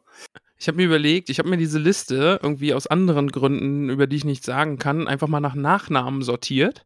[0.60, 4.16] Ich habe mir überlegt, ich habe mir diese Liste irgendwie aus anderen Gründen, über die
[4.16, 6.86] ich nichts sagen kann, einfach mal nach Nachnamen sortiert.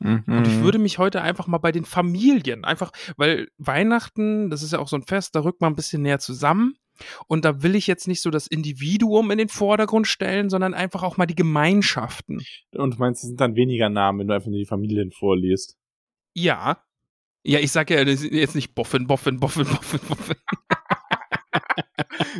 [0.00, 0.44] Und Mhm.
[0.44, 4.78] ich würde mich heute einfach mal bei den Familien, einfach, weil Weihnachten, das ist ja
[4.78, 6.74] auch so ein Fest, da rückt man ein bisschen näher zusammen.
[7.26, 11.02] Und da will ich jetzt nicht so das Individuum in den Vordergrund stellen, sondern einfach
[11.02, 12.44] auch mal die Gemeinschaften.
[12.72, 15.76] Und du meinst, es sind dann weniger Namen, wenn du einfach nur die Familien vorliest?
[16.34, 16.84] Ja.
[17.42, 20.36] Ja, ich sage ja jetzt nicht Boffin, Boffin, Boffin, Boffin, Boffin.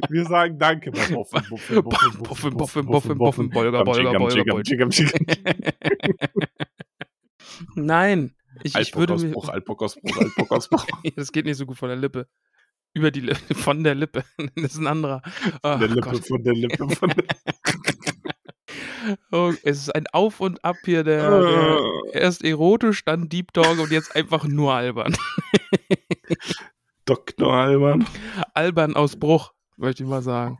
[0.09, 4.89] Wir sagen Danke bei Boffin, Boffin, Boffin, Boffin, Boffin, Boffin, Bolger, Bolger, Bolger, Bolger.
[7.75, 9.35] Nein, ich, ich würde mir.
[9.37, 10.87] Altbockausbruch, Altbockausbruch, Altbockausbruch.
[11.17, 12.29] Das geht nicht so gut von der Lippe.
[12.93, 14.25] Über die Lippe, von der Lippe.
[14.57, 15.23] Das ist ein anderer.
[15.63, 16.27] Von der Lippe, Gott.
[16.27, 17.25] von der Lippe, von der
[19.33, 21.81] Oh, es ist ein Auf und Ab hier, der, der
[22.13, 25.15] erst erotisch, dann Deep Dog und jetzt einfach nur albern.
[27.05, 27.53] Dr.
[27.53, 28.07] Alban.
[28.55, 30.59] Albern aus Bruch, möchte ich mal sagen.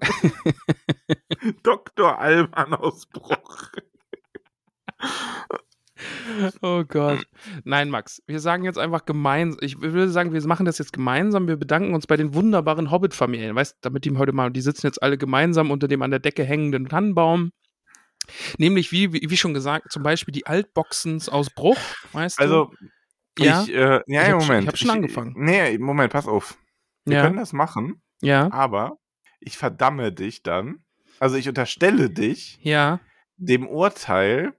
[1.62, 2.18] Dr.
[2.18, 3.72] Alban Ausbruch.
[6.62, 7.24] Oh Gott.
[7.64, 11.48] Nein, Max, wir sagen jetzt einfach gemeinsam, ich würde sagen, wir machen das jetzt gemeinsam.
[11.48, 13.56] Wir bedanken uns bei den wunderbaren Hobbit-Familien.
[13.56, 16.44] Weißt damit die heute mal, die sitzen jetzt alle gemeinsam unter dem an der Decke
[16.44, 17.50] hängenden Tannenbaum.
[18.58, 21.78] Nämlich, wie, wie, wie schon gesagt, zum Beispiel die Altboxens aus Bruch,
[22.12, 22.88] weißt Also, du?
[23.46, 24.62] Ja, ich, äh, ja, Ich hab schon- Moment.
[24.62, 25.34] ich hab schon angefangen.
[25.36, 26.58] Nee, Moment, pass auf.
[27.04, 28.98] Wir ja, können das machen, ja, aber
[29.40, 30.84] ich verdamme dich dann.
[31.20, 33.00] Also, ich unterstelle dich ja.
[33.36, 34.52] dem Urteil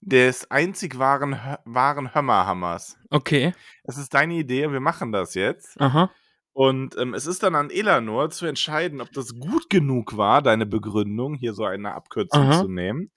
[0.00, 2.98] des einzig wahren, wahren Hömmerhammers.
[3.10, 3.52] Okay.
[3.84, 5.80] Es ist deine Idee und wir machen das jetzt.
[5.80, 6.10] Aha.
[6.52, 10.64] Und ähm, es ist dann an Elanor zu entscheiden, ob das gut genug war, deine
[10.64, 12.60] Begründung, hier so eine Abkürzung Aha.
[12.62, 13.10] zu nehmen.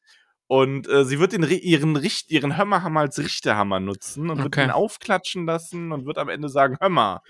[0.51, 4.63] Und äh, sie wird den, ihren, Richt, ihren Hömmerhammer als Richterhammer nutzen und wird Okay.
[4.65, 7.21] ihn aufklatschen lassen und wird am Ende sagen, Hömmer.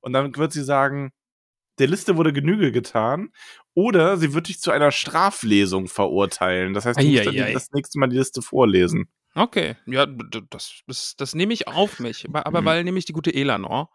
[0.00, 1.10] Und dann wird sie sagen,
[1.78, 3.30] der Liste wurde Genüge getan.
[3.72, 6.74] Oder sie wird dich zu einer Straflesung verurteilen.
[6.74, 9.08] Das heißt, du musst dann das nächste Mal die Liste vorlesen.
[9.34, 10.04] Okay, ja,
[10.50, 12.26] das, das, das nehme ich auf mich.
[12.28, 12.66] Aber, aber Mhm.
[12.66, 13.88] weil nämlich die gute Elanor,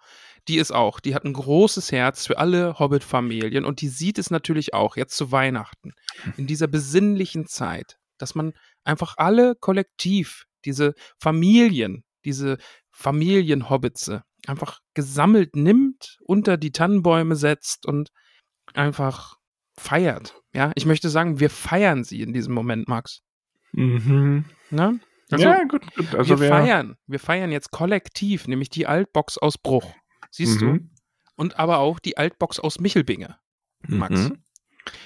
[0.48, 4.32] die ist auch, die hat ein großes Herz für alle Hobbit-Familien und die sieht es
[4.32, 5.94] natürlich auch jetzt zu Weihnachten,
[6.38, 8.54] in dieser besinnlichen Zeit, dass man
[8.84, 12.58] einfach alle kollektiv, diese Familien, diese
[12.92, 18.10] Familienhobbitse, einfach gesammelt nimmt, unter die Tannenbäume setzt und
[18.74, 19.36] einfach
[19.78, 20.42] feiert.
[20.54, 23.22] Ja, ich möchte sagen, wir feiern sie in diesem Moment, Max.
[23.74, 24.46] Mhm.
[24.70, 25.00] Ne?
[25.32, 26.14] Also, ja, gut, gut.
[26.16, 26.96] Also wir wer- feiern.
[27.08, 29.94] Wir feiern jetzt kollektiv, nämlich die Altbox aus Bruch.
[30.32, 30.66] Siehst du?
[30.66, 30.92] Mhm.
[31.36, 33.38] Und aber auch die Altbox aus Michelbinge.
[33.88, 34.30] Max.
[34.30, 34.44] Mhm.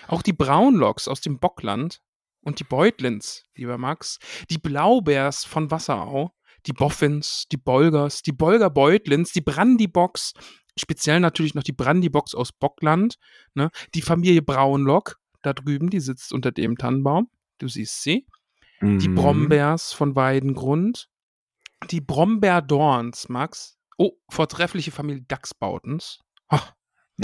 [0.08, 2.02] Auch die Braunloks aus dem Bockland
[2.48, 4.20] und die Beutlins, lieber Max.
[4.50, 6.32] Die Blaubeers von Wasserau.
[6.66, 10.34] Die Boffins, die Bolgers, die Bolger Beutlins, die Brandybox.
[10.78, 13.18] Speziell natürlich noch die Brandybox aus Bockland.
[13.54, 13.70] Ne?
[13.94, 17.30] Die Familie Braunlock da drüben, die sitzt unter dem Tannenbaum.
[17.60, 18.26] Du siehst sie.
[18.82, 19.16] Die Mhm.
[19.16, 21.10] Brombeers von Weidengrund.
[21.92, 23.78] Die Brombeerdorns, Max.
[23.98, 26.20] Oh, vortreffliche Familie Dachsbautens.
[26.48, 26.74] Ach,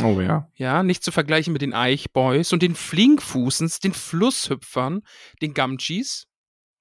[0.01, 0.47] Oh ja.
[0.55, 5.01] ja, nicht zu vergleichen mit den Eichboys und den Flinkfußens, den Flusshüpfern,
[5.41, 6.27] den Gamchis.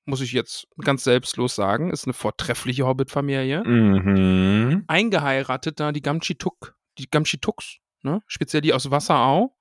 [0.05, 3.63] Muss ich jetzt ganz selbstlos sagen, ist eine vortreffliche Hobbit-Familie.
[3.65, 4.85] Mhm.
[4.89, 8.23] Eingeheiratet da die Gamchituk, die Gamchituks, ne?
[8.27, 9.55] Speziell die aus Wasserau.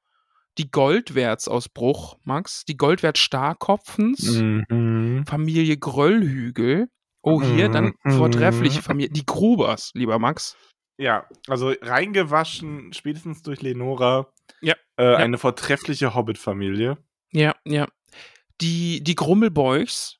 [0.57, 2.65] Die Goldwerts aus Bruch, Max.
[2.65, 4.31] Die Goldwert Starkopfens.
[4.31, 5.23] Mhm.
[5.27, 6.87] Familie Gröllhügel.
[7.21, 8.11] Oh, hier dann Mhm.
[8.17, 9.11] vortreffliche Familie.
[9.11, 10.57] Die Grubers, lieber Max.
[11.01, 14.31] Ja, also reingewaschen, spätestens durch Lenora.
[14.61, 16.97] Ja, Äh, Eine vortreffliche Hobbit-Familie.
[17.31, 17.87] Ja, ja.
[18.61, 20.19] Die, die Grummelbeuchs,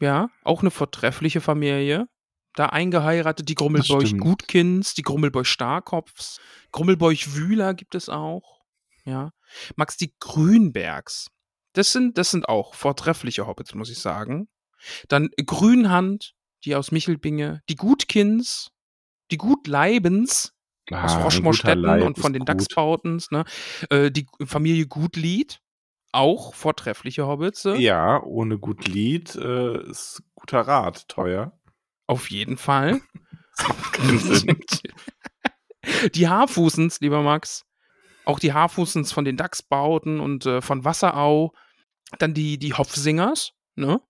[0.00, 2.08] ja, auch eine vortreffliche Familie.
[2.54, 4.16] Da eingeheiratet, die Grummelbeuch.
[4.16, 6.40] Gutkins, die Grummelbeuch Starkopfs,
[6.72, 8.62] Grummelbeuch Wühler gibt es auch.
[9.04, 9.32] Ja.
[9.76, 11.28] Max, die Grünbergs.
[11.74, 14.48] Das sind, das sind auch vortreffliche Hobbits, muss ich sagen.
[15.08, 16.32] Dann Grünhand,
[16.64, 18.70] die aus Michelbinge, die Gutkins,
[19.34, 20.52] die Gutleibens,
[20.90, 22.44] aus Ah, ein Froschmorstetten und von den.
[22.44, 23.44] Dachsbautens, ne?
[23.90, 25.60] Äh, die Familie Gutlied,
[26.12, 27.64] auch vortreffliche Hobbits.
[27.76, 31.58] Ja, ohne gut Lied äh, ist guter Rat teuer.
[32.06, 33.00] Auf jeden Fall.
[36.14, 37.64] Die Haarfußens, lieber Max.
[38.24, 41.52] Auch die Haarfußens von den Dachsbauten und äh, von Wasserau.
[42.18, 44.00] Dann die, die Hopfsingers, ne?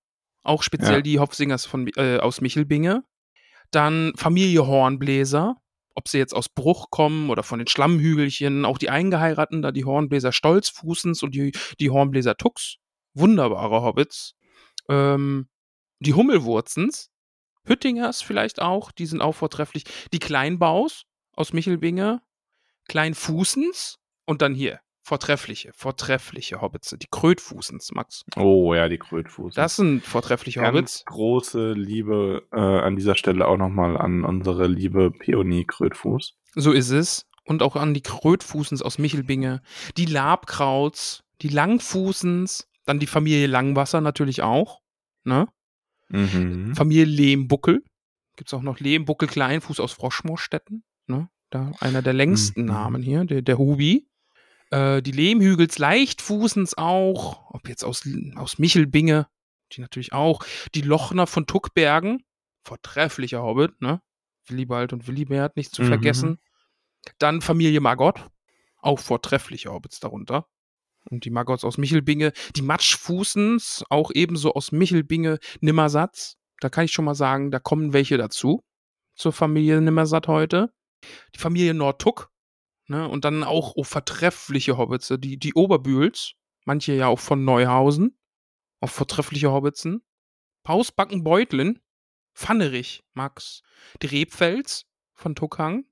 [0.42, 1.00] Auch speziell Ja.
[1.02, 3.04] die Hopfsingers von, äh, aus Michelbinge.
[3.74, 5.56] Dann Familie Hornbläser.
[5.96, 8.64] Ob sie jetzt aus Bruch kommen oder von den Schlammhügelchen.
[8.64, 12.76] Auch die Eingeheirateten, da die Hornbläser Stolzfußens und die, die Hornbläser Tux.
[13.14, 14.34] Wunderbare Hobbits.
[14.88, 15.48] Ähm,
[16.00, 17.10] die Hummelwurzens.
[17.66, 19.84] Hüttingers vielleicht auch, die sind auch vortrefflich.
[20.12, 22.22] Die Kleinbaus aus Michelbinge,
[22.88, 28.24] Kleinfußens und dann hier, vortreffliche, vortreffliche Hobbits, die Krötfußens, Max.
[28.36, 29.54] Oh ja, die Krötfuß.
[29.54, 31.04] Das sind vortreffliche ganz Hobbits.
[31.04, 36.34] große Liebe äh, an dieser Stelle auch nochmal an unsere liebe Peony Krötfuß.
[36.54, 37.26] So ist es.
[37.44, 39.60] Und auch an die Krötfußens aus Michelbinge,
[39.98, 44.80] die Labkrauts, die Langfußens, dann die Familie Langwasser natürlich auch,
[45.24, 45.48] ne?
[46.08, 46.74] Mhm.
[46.74, 47.82] Familie Lehmbuckel.
[48.36, 50.84] Gibt es auch noch Lehmbuckel Kleinfuß aus Froschmoorstetten.
[51.06, 51.28] Ne?
[51.50, 52.66] Da einer der längsten Mhm.
[52.66, 54.06] Namen hier, der, der Hubi.
[54.70, 57.50] Äh, die Lehmhügels Leichtfußens auch.
[57.50, 58.02] Ob jetzt aus,
[58.36, 59.26] aus Michelbinge.
[59.72, 60.44] Die natürlich auch.
[60.74, 62.24] Die Lochner von Tuckbergen.
[62.64, 64.00] Vortrefflicher Hobbit, ne?
[64.46, 65.86] Willibald und Willibert nicht zu Mhm.
[65.88, 66.38] vergessen.
[67.18, 68.26] Dann Familie Margot.
[68.78, 70.46] Auch vortreffliche Hobbits darunter.
[71.10, 72.32] Und die Margots aus Michelbinge.
[72.56, 76.36] Die Matschfußens, auch ebenso aus Michelbinge, Nimmersatz.
[76.60, 78.62] Da kann ich schon mal sagen, da kommen welche dazu.
[79.14, 80.72] Zur Familie Nimmersatt heute.
[81.34, 82.30] Die Familie Nordtuck.
[82.86, 85.12] Ne, und dann auch oh, vertreffliche Hobbits.
[85.18, 86.34] Die, die Oberbühls.
[86.64, 88.18] Manche ja auch von Neuhausen.
[88.80, 90.02] Auch vortreffliche Hobbitsen.
[90.64, 91.80] Pausbacken Beutlin.
[92.34, 93.62] Pfannerich, Max.
[94.02, 95.84] Die Rebfels von Tuckhang.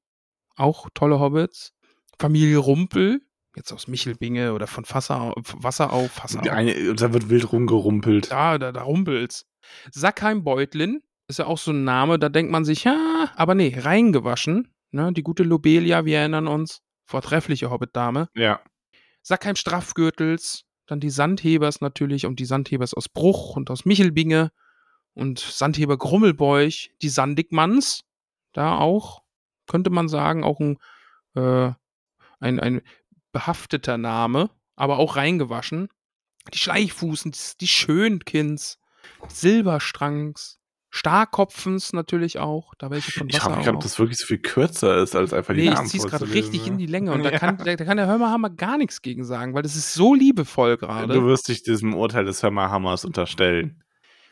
[0.57, 1.73] Auch tolle Hobbits.
[2.19, 3.23] Familie Rumpel.
[3.57, 6.43] Jetzt aus Michelbinge oder von.
[6.43, 8.31] Die eine, und da wird wild rumgerumpelt.
[8.31, 9.47] Da, da, da rumpelt's.
[9.91, 13.75] Sackheim Beutlin ist ja auch so ein Name, da denkt man sich, ja, aber nee,
[13.79, 14.75] reingewaschen.
[14.93, 15.13] Ne?
[15.13, 16.83] Die gute Lobelia, wir erinnern uns.
[17.05, 18.29] Vortreffliche Hobbit-Dame.
[18.35, 18.61] Ja.
[19.23, 24.51] Sackheim Straffgürtels, dann die Sandhebers natürlich und die Sandhebers aus Bruch und aus Michelbinge
[25.15, 28.05] und Sandheber Grummelbeuch, die Sandigmanns,
[28.53, 29.23] da auch,
[29.67, 30.79] könnte man sagen, auch ein,
[31.35, 31.73] äh,
[32.41, 32.83] ein, ein
[33.33, 35.89] behafteter Name, aber auch reingewaschen.
[36.53, 38.79] Die Schleichfußens, die Schönkins,
[39.29, 40.59] Silberstrangs,
[40.95, 44.99] Starkopfens natürlich auch, da welche von Ich frage mich, ob das wirklich so viel kürzer
[44.99, 46.67] ist, als einfach die Nee, ich Namen zieh's gerade richtig ne?
[46.69, 47.39] in die Länge und da Ja.
[47.39, 50.77] kann, da, da kann der Hörmerhammer gar nichts gegen sagen, weil das ist so liebevoll
[50.77, 51.25] Du gerade.
[51.25, 53.83] wirst dich diesem Urteil des Hörmerhammers unterstellen.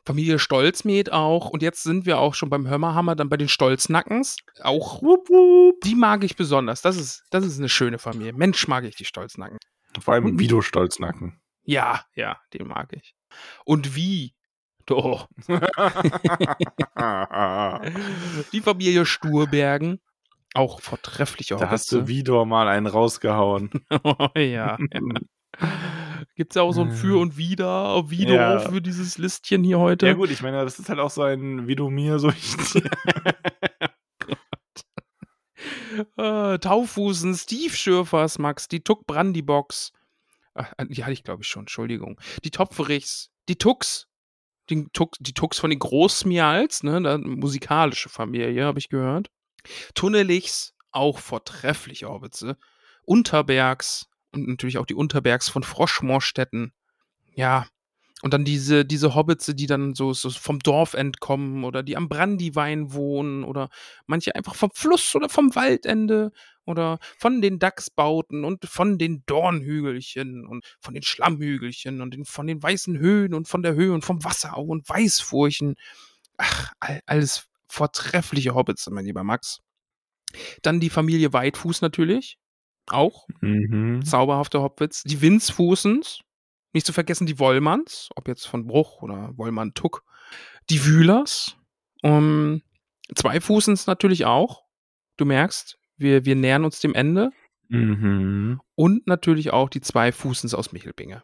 [0.05, 4.37] Familie Stolzmed auch und jetzt sind wir auch schon beim Hörmerhammer, dann bei den Stolznackens.
[4.63, 5.81] Auch Wupp, wupp.
[5.83, 6.83] die mag ich besonders.
[6.83, 8.33] Das ist, das ist eine schöne Familie.
[8.35, 9.59] Mensch, mag ich die Stolznacken.
[10.01, 11.41] Vor allem Vido Stolznacken.
[11.65, 13.15] Ja, ja, den mag ich.
[13.65, 14.35] Und wie?
[14.91, 15.29] Doch.
[16.95, 17.81] da
[18.53, 20.01] Die Familie Sturbergen.
[20.55, 22.09] Auch vortreffliche hast du Hobbits.
[22.09, 23.71] Vidor mal einen rausgehauen.
[24.03, 24.79] Oh, ja, ja.
[26.35, 28.59] Gibt es ja auch so ein Für und Wider, Wido Ja.
[28.59, 30.07] für dieses Listchen hier heute.
[30.07, 32.55] Ja gut, ich meine, das ist halt auch so ein Vidomir, so ich.
[36.17, 39.93] Äh, Taufußen, Steve Schürfers, Max, die Tuck Brandybox.
[40.55, 42.19] Ach, die hatte ich, glaube ich, schon, Entschuldigung.
[42.45, 44.09] Die Topferichs, die Tux,
[44.71, 49.29] die Tux, die Tux von den Großmials, ne, da, musikalische Familie, habe ich gehört.
[49.95, 52.57] Tunnelichs, auch vortreffliche Hobbitze.
[53.05, 56.73] Unterbergs und natürlich auch die Unterbergs von Froschmoorstetten.
[57.35, 57.67] Ja,
[58.23, 62.09] und dann diese, diese Hobbitze, die dann so, so vom Dorf entkommen oder die am
[62.09, 63.71] Brandywein wohnen oder
[64.07, 66.33] manche einfach vom Fluss oder vom Waldende
[66.71, 72.47] oder von den Dachsbauten und von den Dornhügelchen und von den Schlammhügelchen und den, von
[72.47, 75.75] den weißen Höhen und von der Höhe und vom Wasserau und Weißfurchen.
[76.39, 79.61] Ach, all, alles vortreffliche Hobbits, mein lieber Max.
[80.63, 82.39] Dann die Familie Weitfuß natürlich.
[82.87, 84.05] Auch mhm.
[84.05, 85.03] zauberhafte Hobbits.
[85.03, 86.21] Die Winzfußens.
[86.73, 90.05] Nicht zu vergessen die Wollmanns, ob jetzt von Bruch oder Wollmann Tuck.
[90.71, 91.57] Die Wühlers.
[92.03, 92.63] Um,
[93.15, 94.65] Zweifußens natürlich auch.
[95.17, 97.31] Du merkst, wir, wir nähern uns dem Ende.
[97.69, 98.61] Mhm.
[98.75, 101.23] Und natürlich auch die Zweifußens aus Michelbinge.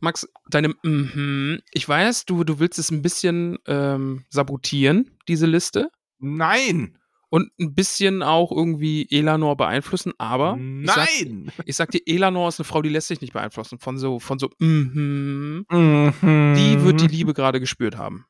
[0.00, 5.90] Max, deine mhm, ich weiß, du, du willst es ein bisschen ähm, sabotieren, diese Liste.
[6.18, 6.98] Nein!
[7.30, 11.52] Und ein bisschen auch irgendwie Elanor beeinflussen, aber ich sag, Nein!
[11.66, 14.38] ich sag dir, Elanor ist eine Frau, die lässt sich nicht beeinflussen von so, von
[14.38, 15.66] so, mhm.
[15.70, 16.54] Mhm.
[16.56, 18.24] Die wird die Liebe gerade gespürt haben,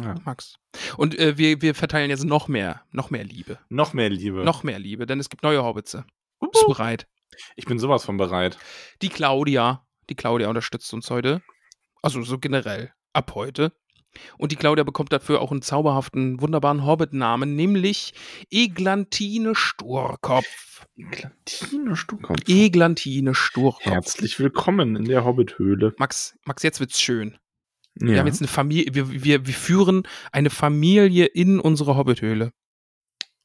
[0.00, 0.14] Ja.
[0.24, 0.56] Max.
[0.96, 3.58] Und äh, wir, wir verteilen jetzt noch mehr, noch mehr Liebe.
[3.68, 4.44] Noch mehr Liebe.
[4.44, 6.04] Noch mehr Liebe, denn es gibt neue Hobbitze.
[6.40, 7.06] Bist du bereit?
[7.56, 8.58] Ich bin sowas von bereit.
[9.00, 11.42] Die Claudia, Die Claudia unterstützt uns heute.
[12.02, 12.92] Also so generell.
[13.12, 13.72] Ab heute.
[14.38, 18.12] Und die Claudia bekommt dafür auch einen zauberhaften, wunderbaren Hobbit-Namen, nämlich
[18.50, 20.86] Eglantine Sturkopf.
[20.96, 22.40] Eglantine Sturkopf.
[22.46, 23.84] Eglantine Sturkopf.
[23.84, 25.94] Herzlich willkommen in der Hobbithöhle.
[25.98, 27.38] Max, Max, jetzt wird's schön.
[28.00, 28.06] Ja.
[28.08, 32.52] Wir haben jetzt eine Familie, wir, wir, wir führen eine Familie in unsere Hobbithöhle.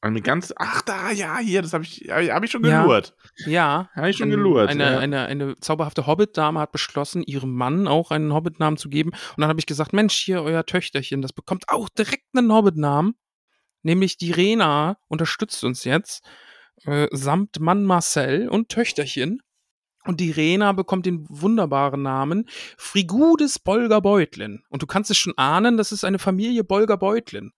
[0.00, 0.52] eine ganz.
[0.56, 2.82] Ach, da, ja, hier, das habe ich, hab ich schon Ja.
[2.82, 3.14] gelurrt.
[3.46, 3.90] Ja.
[3.94, 4.70] Habe ich schon gelurrt.
[4.70, 4.98] Eine, ja.
[4.98, 9.10] eine, eine zauberhafte Hobbit-Dame hat beschlossen, ihrem Mann auch einen Hobbit-Namen zu geben.
[9.10, 13.14] Und dann habe ich gesagt, Mensch, hier euer Töchterchen, das bekommt auch direkt einen Hobbit-Namen.
[13.82, 16.24] Nämlich die Rena unterstützt uns jetzt,
[16.84, 19.40] äh, samt Mann Marcel und Töchterchen.
[20.08, 22.48] Und die Rena bekommt den wunderbaren Namen
[22.78, 24.62] Frigudes Bolger Beutlin.
[24.70, 27.52] Und du kannst es schon ahnen, das ist eine Familie Bolger Beutlin.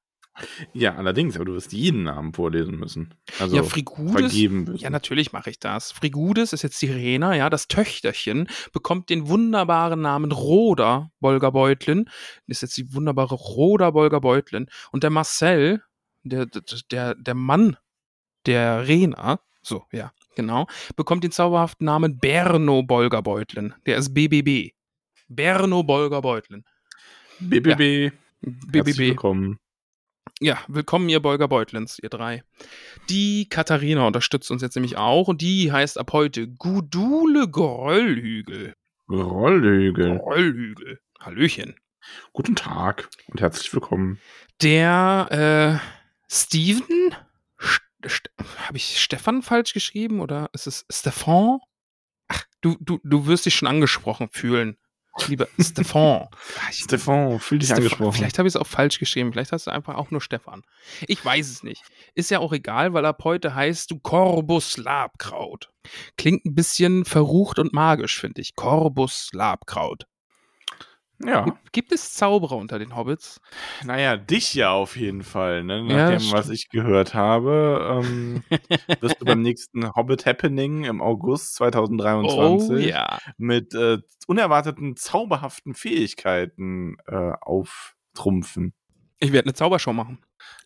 [0.73, 3.15] ja, allerdings, aber du wirst jeden Namen vorlesen müssen.
[3.39, 4.33] Also ja, Frigudes.
[4.33, 4.83] vergeben müssen.
[4.83, 5.93] Ja, natürlich mache ich das.
[5.93, 12.11] Frigudes ist jetzt die Rena, ja, das Töchterchen bekommt den wunderbaren Namen Roda Bolger Beutlin.
[12.49, 14.67] Ist jetzt die wunderbare Roda Bolger Beutlin.
[14.91, 15.85] Und der Marcel,
[16.25, 16.47] der,
[16.91, 17.77] der, der Mann
[18.47, 20.67] der Rena, so, ja, genau,
[20.97, 23.75] bekommt den zauberhaften Namen Berno Bolger Beutlin.
[23.87, 24.73] Der ist BBB.
[25.29, 26.65] Berno Bolger Beutlin.
[27.41, 28.13] BBB.
[28.43, 28.99] Herzlich BBB.
[28.99, 29.59] willkommen.
[30.43, 32.43] Ja, willkommen, ihr Bolger Beutlins, ihr drei.
[33.11, 38.75] Die Katharina unterstützt uns jetzt nämlich auch und die heißt ab heute Gudule Grollhügel.
[39.11, 40.19] Rollhügel.
[40.19, 40.99] Grollhügel.
[41.21, 41.75] Hallöchen.
[42.33, 44.19] Guten Tag und herzlich willkommen.
[44.63, 45.87] Der, äh,
[46.33, 47.15] Steven?
[48.67, 51.59] Habe ich Stefan falsch geschrieben oder ist es Stefan?
[52.29, 54.77] Ach, du, du, du wirst dich schon angesprochen fühlen.
[55.27, 56.29] Lieber Stefan.
[56.31, 57.83] Ah, Stefan, fühl dich Stefan.
[57.83, 58.13] angesprochen.
[58.13, 59.33] Vielleicht habe ich es auch falsch geschrieben.
[59.33, 60.63] Vielleicht hast du einfach auch nur Stefan.
[61.09, 61.83] Ich weiß es nicht.
[62.15, 65.71] Ist ja auch egal, weil ab heute heißt du Corbus Labkraut.
[66.17, 68.55] Klingt ein bisschen verrucht und magisch, finde ich.
[68.55, 70.07] Corbus Labkraut.
[71.23, 73.41] Ja, Gibt, gibt es Zauberer unter den Hobbits?
[73.85, 75.65] naja, dich ja auf jeden Fall.
[75.65, 75.87] Ne?
[75.89, 78.43] Ja, Nach das dem, was ich gehört habe, ähm,
[79.01, 83.19] wirst du beim nächsten Hobbit Happening im August 2023 Oh ja.
[83.37, 83.99] mit äh,
[84.29, 88.73] unerwarteten, zauberhaften Fähigkeiten äh, auftrumpfen.
[89.19, 90.19] Ich werde eine Zaubershow machen.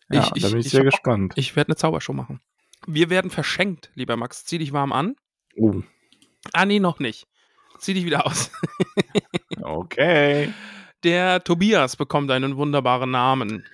[0.09, 1.33] Ja, Ich- da ich- bin ich, ich sehr hab- gespannt.
[1.35, 2.39] Ich werde eine Zaubershow machen.
[2.87, 4.45] Wir werden verschenkt, lieber Max.
[4.45, 5.15] Zieh dich warm an.
[5.57, 5.81] oh,
[6.53, 7.27] Ah, nee, noch nicht.
[7.79, 8.51] Zieh dich wieder aus.
[9.65, 10.53] okay.
[11.03, 13.65] Der Tobias bekommt einen wunderbaren Namen,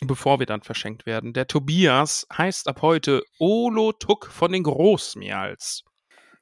[0.00, 1.32] bevor wir dann verschenkt werden.
[1.32, 5.84] Der Tobias heißt ab heute Olo Tuck von den Großmeals.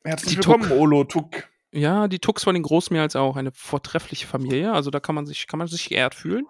[0.04, 1.48] Herzlich Die willkommen, Olo Tuck.
[1.72, 4.72] Ja, die Tucks von den Großmeals auch eine vortreffliche Familie.
[4.72, 6.46] Also da kann man sich, kann man sich geehrt fühlen.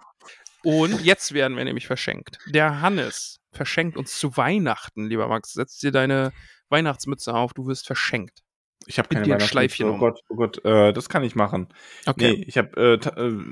[0.63, 2.37] Und jetzt werden wir nämlich verschenkt.
[2.47, 5.53] Der Hannes verschenkt uns zu Weihnachten, lieber Max.
[5.53, 6.31] Setz dir deine
[6.69, 8.41] Weihnachtsmütze auf, du wirst verschenkt.
[8.87, 9.39] Ich habe keine.
[9.39, 9.97] Schleifchen Oh.
[9.97, 11.67] Gott, oh Gott, äh, das kann ich machen.
[12.05, 12.37] Okay.
[12.37, 13.43] Nee, ich habe äh, äh,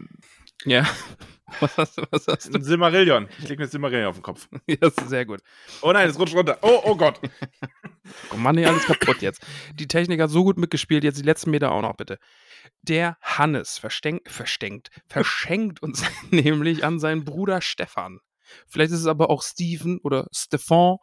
[0.65, 0.87] Ja.
[1.61, 2.03] Was hast du?
[2.11, 2.59] Was hast du?
[2.59, 3.27] ein Silmarillion.
[3.39, 4.47] Ich lege mir Silmarillion auf den Kopf.
[4.67, 5.41] Ja, das ist sehr gut.
[5.81, 6.59] Oh nein, es rutscht runter.
[6.61, 7.19] Oh, oh Gott.
[8.33, 9.45] Oh Mann, hier alles kaputt jetzt.
[9.75, 12.17] Die Technik hat so gut mitgespielt, jetzt die letzten Meter auch noch, bitte.
[12.81, 18.19] Der Hannes verstenkt, verstenkt, verschenkt uns nämlich an seinen Bruder Stefan.
[18.67, 20.97] Vielleicht ist es aber auch Steven oder Stefan.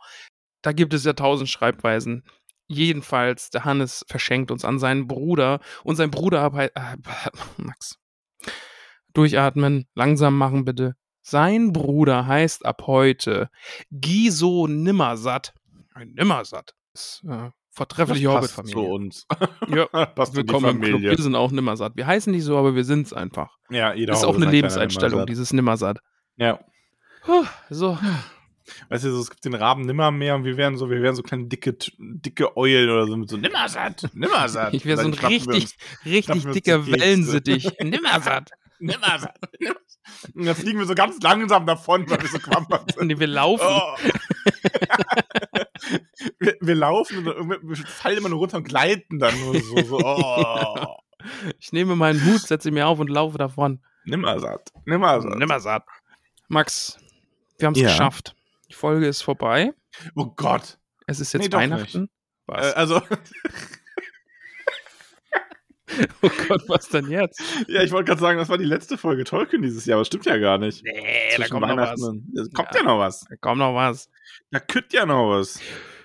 [0.62, 2.24] Da gibt es ja tausend Schreibweisen.
[2.68, 6.76] Jedenfalls, der Hannes verschenkt uns an seinen Bruder und sein Bruder arbeitet.
[6.76, 6.96] Äh,
[7.62, 7.98] Max.
[9.12, 10.94] Durchatmen, langsam machen bitte.
[11.22, 13.48] Sein Bruder heißt ab heute
[13.90, 15.54] Giso Nimmersatt.
[15.94, 16.74] Ein Nimmersatt.
[16.92, 18.94] Ist äh, vortreffliche passt zu Hobbit-Familie.
[18.94, 19.26] uns.
[19.68, 21.00] Ja, passt willkommen im Club.
[21.00, 21.96] Wir sind auch Nimmersatt.
[21.96, 23.56] Wir heißen nicht so, aber wir sind's einfach.
[23.70, 25.98] Ja, jeder ist auch eine Lebenseinstellung, dieses Nimmersatt.
[26.36, 26.60] Ja.
[27.24, 27.98] Puh, So,
[28.88, 31.22] Weißt du, so, es gibt den Raben Nimmermeer und wir wären so, wir wären so
[31.22, 34.74] kleine dicke, dicke Eulen oder so mit so Nimmersatt, Nimmersatt.
[34.74, 36.86] ich wäre so ein richtig, uns richtig dicker.
[36.86, 37.70] Wellensittich.
[37.80, 38.50] Nimmersatt.
[38.78, 39.38] Nimmersatt.
[39.58, 39.84] Nimmersatt.
[40.34, 43.12] Und dann fliegen wir so ganz langsam davon, weil wir so quampert sind.
[43.12, 43.66] Und wir laufen.
[43.66, 43.96] Oh.
[46.38, 49.82] wir, wir laufen und wir fallen immer nur runter und gleiten dann nur so.
[49.84, 50.96] so oh.
[51.58, 53.80] Ich nehme meinen Hut, setze ihn mir auf und laufe davon.
[54.04, 54.70] Nimmersatt.
[54.84, 55.36] Nimmersatt.
[55.36, 55.84] Nimmersatt.
[56.48, 56.98] Max,
[57.58, 57.88] wir haben es Ja.
[57.88, 58.35] geschafft.
[58.68, 59.72] Die Folge ist vorbei.
[60.14, 60.78] Oh Gott.
[61.06, 62.04] Es ist jetzt Nee, Weihnachten.
[62.04, 62.08] Äh,
[62.46, 62.72] Was?
[62.74, 62.96] also,
[66.22, 67.40] oh Gott, was denn jetzt?
[67.68, 70.26] ja, ich wollte gerade sagen, das war die letzte Folge Tolkien dieses Jahr, aber stimmt
[70.26, 70.82] ja gar nicht.
[70.84, 70.92] Nee,
[71.30, 72.00] da Zwischen kommt noch was.
[72.00, 72.80] Es kommt Ja.
[72.80, 72.82] ja.
[72.82, 73.20] noch was.
[73.28, 74.10] Da kommt noch was.
[74.50, 75.60] Da kütt ja noch was.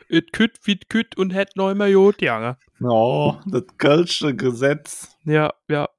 [0.10, 2.58] Et kütt, wie kütt und het neu mehr Jod, ja.
[2.82, 5.16] Oh, das Kölsche Gesetz.
[5.24, 5.90] Ja, ja.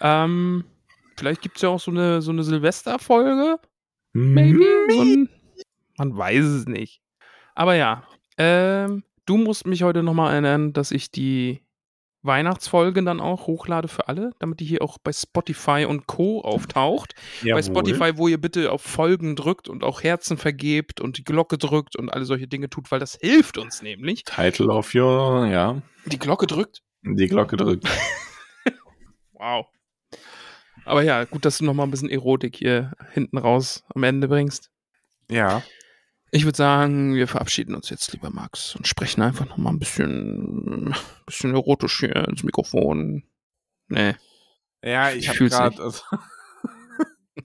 [0.00, 0.64] Ähm,
[1.16, 3.58] vielleicht gibt es ja auch so eine, so eine Silvesterfolge.
[4.14, 4.64] Maybe.
[4.88, 5.28] So ein,
[6.02, 7.00] man weiß es nicht.
[7.54, 8.04] Aber ja,
[8.36, 11.62] ähm, du musst mich heute nochmal erinnern, dass ich die
[12.22, 16.40] Weihnachtsfolge dann auch hochlade für alle, damit die hier auch bei Spotify und Co.
[16.40, 17.14] auftaucht.
[17.42, 17.62] Bei Jawohl.
[17.62, 21.94] Spotify, wo ihr bitte auf Folgen drückt und auch Herzen vergebt und die Glocke drückt
[21.96, 24.24] und alle solche Dinge tut, weil das hilft uns nämlich.
[24.24, 26.82] Title of your, ja, Die Glocke drückt.
[27.02, 27.86] die Glocke drückt.
[29.34, 29.66] Wow.
[30.84, 34.28] Aber ja, gut, dass du noch mal ein bisschen Erotik hier hinten raus am Ende
[34.28, 34.70] bringst.
[35.28, 35.64] Ja.
[36.34, 39.78] Ich würde sagen, wir verabschieden uns jetzt, lieber Max, und sprechen einfach noch mal ein
[39.78, 40.94] bisschen,
[41.26, 43.24] bisschen erotisch hier ins Mikrofon.
[43.88, 44.14] Nee.
[44.82, 46.02] Ja, Ich ich habe gerade, also,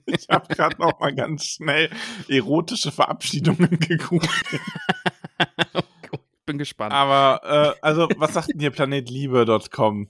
[0.06, 1.90] ich habe gerade noch mal ganz schnell
[2.28, 4.30] erotische Verabschiedungen gegoogelt.
[4.52, 6.94] Ich bin gespannt.
[6.94, 10.08] Aber, äh, also, was sagt denn hier planetliebe.com?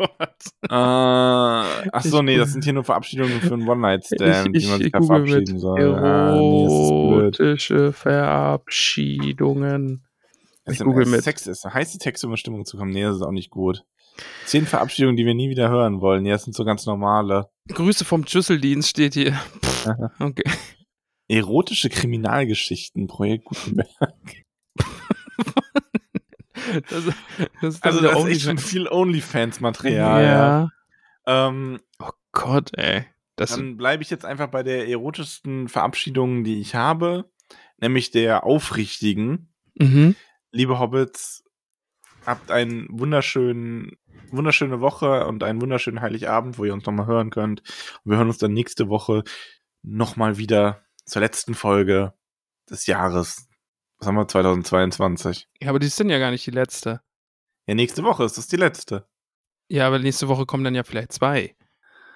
[0.00, 0.34] Gott.
[0.62, 4.86] Äh, ach so, nee, das sind hier nur Verabschiedungen für einen One-Night-Stand, wie man sich
[4.86, 5.78] ich da verabschieden soll.
[5.78, 10.06] Nee, erotische Verabschiedungen.
[10.66, 11.22] Ich google mit.
[11.22, 12.92] Sex ist, heißt die Texte, um in Stimmung zu kommen?
[12.92, 13.84] Nee, das ist auch nicht gut.
[14.46, 16.24] Zehn Verabschiedungen, die wir nie wieder hören wollen.
[16.24, 17.50] Ja, das sind so ganz normale.
[17.68, 19.32] Grüße vom Schlüsseldienst steht hier.
[19.32, 19.88] Pff,
[20.20, 20.50] okay.
[21.28, 23.88] Erotische Kriminalgeschichten, Projekt Gutenberg.
[26.88, 27.04] Das,
[27.60, 30.22] das ist Also, das ist schon viel OnlyFans-Material.
[30.24, 30.68] ja.
[31.26, 31.48] Ja.
[31.48, 33.04] Ähm, Oh Gott, ey.
[33.36, 37.30] Das, dann bleibe ich jetzt einfach bei der erotischsten Verabschiedung, die ich habe,
[37.78, 39.52] nämlich der aufrichtigen.
[39.74, 40.14] mhm.
[40.52, 41.44] Liebe Hobbits,
[42.26, 43.92] habt einen wunderschönen,
[44.30, 47.60] wunderschöne Woche und einen wunderschönen Heiligabend, wo ihr uns nochmal hören könnt.
[48.04, 49.22] Und wir hören uns dann nächste Woche
[49.82, 52.12] nochmal wieder zur letzten Folge
[52.68, 53.48] des Jahres.
[54.00, 54.26] Was haben wir?
[54.26, 55.48] 2022.
[55.60, 57.02] Ja, aber die sind ja gar nicht die letzte.
[57.66, 59.06] Ja, nächste Woche ist das die letzte.
[59.68, 61.54] Ja, aber nächste Woche kommen dann ja vielleicht zwei.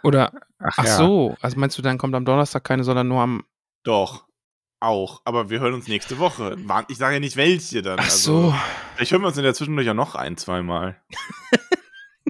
[0.02, 0.96] Oder, ach ja.
[0.96, 3.44] so, also meinst du, dann kommt am Donnerstag keine, sondern nur am.
[3.84, 4.26] Doch.
[4.80, 5.22] Auch.
[5.24, 6.56] Aber wir hören uns nächste Woche.
[6.88, 7.98] Ich sage ja nicht welche dann.
[7.98, 8.54] Ach Also, so,
[8.96, 11.00] Vielleicht hören wir uns in der Zwischendurch ja noch ein, zweimal.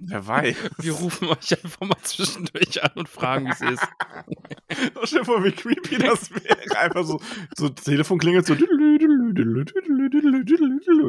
[0.06, 0.56] Wer weiß.
[0.78, 3.86] wir rufen euch einfach mal zwischendurch an und fragen, wie es ist.
[5.04, 6.78] Stell dir vor, wie creepy das wäre.
[6.78, 7.20] Einfach so,
[7.56, 8.52] so Telefon klingelt so.
[8.54, 8.60] Und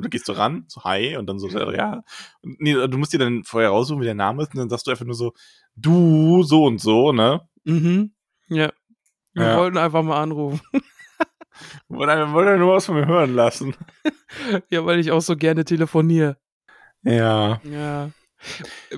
[0.04, 2.04] dann gehst du ran, so hi, und dann so, ja.
[2.42, 4.88] Und nee, du musst dir dann vorher raussuchen, wie der Name ist, und dann sagst
[4.88, 5.34] du einfach nur so,
[5.76, 7.42] du, so und so, ne?
[7.64, 8.14] Mhm.
[8.48, 8.72] Ja.
[9.34, 9.58] Wir Ja.
[9.58, 10.62] wollten einfach mal anrufen.
[11.88, 13.76] Wollte wollte nur was von mir hören lassen.
[14.70, 16.38] Ja, weil ich auch so gerne telefoniere.
[17.04, 17.62] Ja.
[17.64, 18.10] Ja.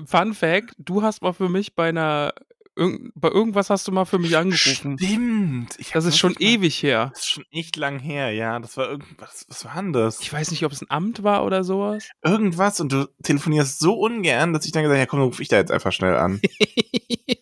[0.06, 2.32] Fun Fact: Du hast mal für mich bei einer.
[2.76, 4.96] Irgend, bei irgendwas hast du mal für mich angerufen.
[5.00, 5.76] Stimmt.
[5.92, 7.08] Das ist schon mal- ewig her.
[7.12, 8.56] Das ist schon echt lang her, ja.
[8.60, 9.46] Das war irgendwas.
[9.48, 10.20] Was war denn das?
[10.20, 12.08] Ich weiß nicht, ob es ein Amt war oder sowas.
[12.22, 15.40] Irgendwas und du telefonierst so ungern, dass ich dann gesagt habe, ja komm, dann ruf
[15.40, 16.40] ich da jetzt einfach schnell an.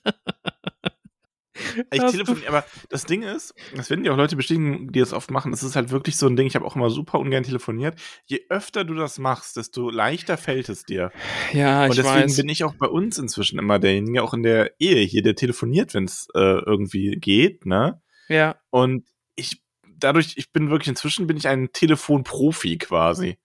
[1.92, 5.30] Ich telefoniere, aber das Ding ist, das werden ja auch Leute bestätigen, die das oft
[5.30, 7.98] machen, das ist halt wirklich so ein Ding, ich habe auch immer super ungern telefoniert.
[8.26, 11.10] Je öfter du das machst, desto leichter fällt es dir.
[11.52, 12.36] ja, ich und deswegen weiß.
[12.36, 15.94] bin ich auch bei uns inzwischen immer derjenige, auch in der Ehe hier, der telefoniert,
[15.94, 18.00] wenn es äh, irgendwie geht, ne?
[18.28, 18.56] ja.
[18.70, 19.04] Und
[19.34, 19.62] ich,
[19.98, 23.38] dadurch, ich bin wirklich, inzwischen bin ich ein Telefonprofi quasi.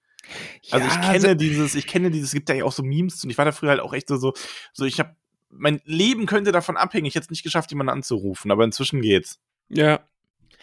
[0.70, 3.30] Also ja, ich kenne dieses, ich kenne dieses, es gibt ja auch so Memes und
[3.30, 4.34] ich war da früher halt auch echt so, so,
[4.74, 5.16] so ich habe,
[5.52, 9.40] mein Leben könnte davon abhängen, ich hätte es nicht geschafft, jemanden anzurufen, aber inzwischen geht's.
[9.70, 10.00] Ja.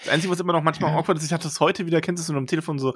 [0.05, 0.99] Das Einzige, was immer noch manchmal Ja.
[0.99, 2.95] awkward ist, ich hatte das heute wieder, kennst du, wenn du am Telefon so,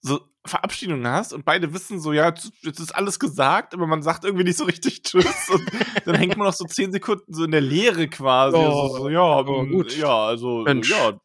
[0.00, 2.32] so Verabschiedungen hast und beide wissen so, ja,
[2.62, 5.62] jetzt ist alles gesagt, aber man sagt irgendwie nicht so richtig Tschüss und
[6.04, 8.56] dann hängt man noch so zehn Sekunden so in der Leere quasi.
[8.56, 9.96] Oh, so, so, ja, oh, gut.
[9.96, 10.90] ja, also, Mensch.
[10.90, 11.18] ja,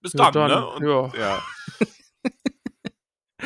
[0.00, 0.66] bis Ja, dann, dann, ne?
[0.66, 1.20] Und, ja.
[1.20, 1.42] ja.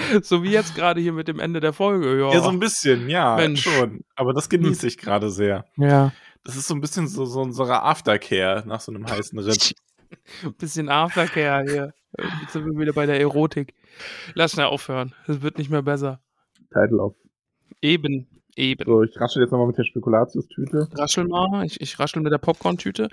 [0.22, 2.18] So wie jetzt gerade hier mit dem Ende der Folge.
[2.18, 3.62] Ja, Ja, so ein bisschen, ja, Mensch.
[3.62, 4.00] schon.
[4.16, 5.64] Aber das genieße ich gerade sehr.
[5.76, 6.12] ja.
[6.42, 9.74] Das ist so ein bisschen so, so unsere Aftercare nach so einem heißen Ritt.
[10.58, 11.94] Bisschen Aftercare hier.
[12.40, 13.74] Jetzt sind wir wieder bei der Erotik.
[14.32, 15.14] Lass schnell aufhören.
[15.28, 16.20] Es wird nicht mehr besser.
[16.72, 17.14] Title auf.
[17.82, 18.26] Eben,
[18.60, 18.84] eben.
[18.84, 20.88] So, ich raschel jetzt nochmal mit der Spekulatius-Tüte.
[20.92, 21.64] Raschel mal.
[21.64, 23.08] Ich, ich raschel mit der Popcorn-Tüte.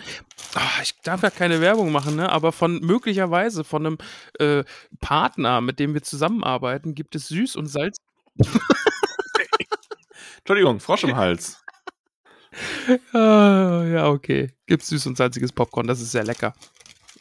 [0.53, 2.31] Ah, ich darf ja keine Werbung machen, ne?
[2.31, 3.97] aber von möglicherweise von einem
[4.39, 4.63] äh,
[4.99, 7.97] Partner, mit dem wir zusammenarbeiten, gibt es Süß- und Salz.
[10.39, 11.63] Entschuldigung, Frosch im Hals.
[13.13, 14.51] Ah, ja, okay.
[14.65, 15.87] Gibt süß und salziges Popcorn.
[15.87, 16.53] Das ist sehr lecker.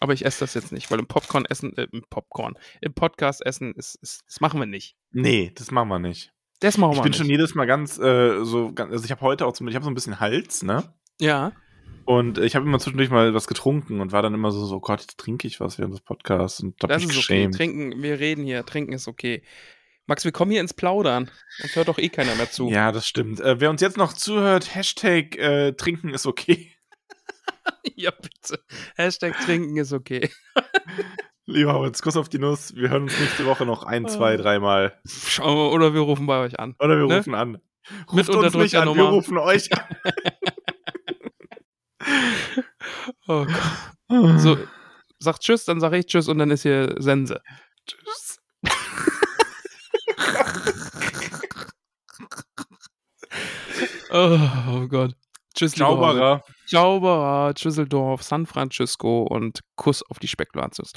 [0.01, 3.45] Aber ich esse das jetzt nicht, weil im Popcorn essen, äh, im Popcorn, im Podcast
[3.45, 4.97] essen, ist, ist, das machen wir nicht.
[5.11, 6.33] Nee, das machen wir nicht.
[6.61, 7.19] Das machen wir Ich bin nicht.
[7.19, 9.85] schon jedes Mal ganz, äh, so, ganz, also ich habe heute auch, zum, ich habe
[9.85, 10.85] so ein bisschen Hals, ne?
[11.21, 11.53] ja.
[12.09, 15.01] Und ich habe immer zwischendurch mal was getrunken und war dann immer so, so Gott,
[15.01, 17.47] jetzt trinke ich was während des Podcasts und hab Das mich ist okay.
[17.47, 17.57] geschämt.
[17.57, 18.65] Trinken, wir reden hier.
[18.65, 19.43] Trinken ist okay.
[20.07, 21.29] Max, wir kommen hier ins Plaudern.
[21.65, 22.69] Uns hört doch eh keiner mehr zu.
[22.71, 23.41] Ja, das stimmt.
[23.41, 26.71] Äh, wer uns jetzt noch zuhört, Hashtag äh, trinken ist okay.
[27.97, 28.63] ja, bitte.
[28.95, 30.31] Hashtag trinken ist okay.
[31.47, 32.75] Lieber Howitz, Kuss auf die Nuss.
[32.75, 34.99] Wir hören uns nächste Woche noch ein, zwei, dreimal.
[35.07, 36.75] Schauen wir, oder wir rufen bei euch an.
[36.81, 37.17] Oder wir Ne?
[37.19, 37.59] rufen an.
[38.13, 39.85] Mit Ruft uns nicht an, wir rufen euch an.
[43.29, 44.41] Oh Gott.
[44.41, 44.57] So,
[45.19, 47.41] sagt Tschüss, dann sage ich Tschüss und dann ist hier Sense.
[47.87, 48.39] Tschüss.
[54.11, 54.39] Oh,
[54.71, 55.13] oh Gott.
[55.55, 55.73] Tschüss.
[55.73, 56.43] Zauberer.
[56.67, 60.93] Zauberer, Düsseldorf, San Francisco und Kuss auf die Spekulatius.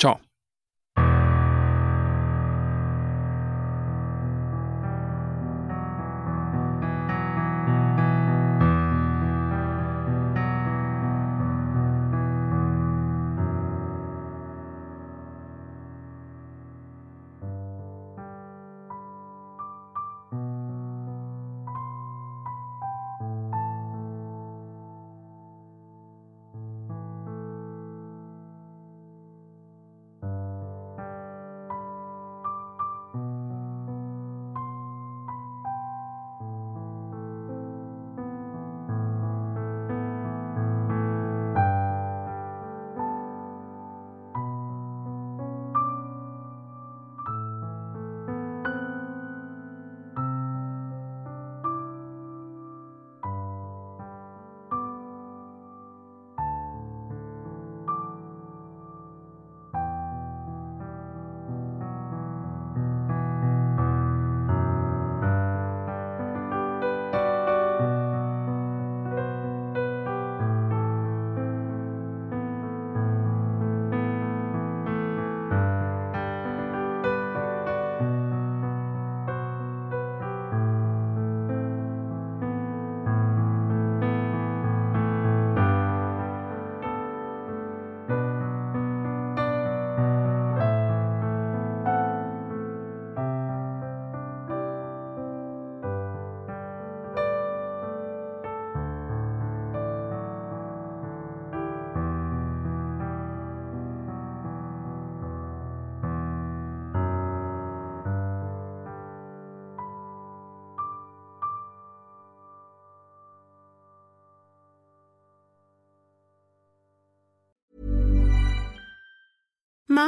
[0.00, 0.29] Ciao.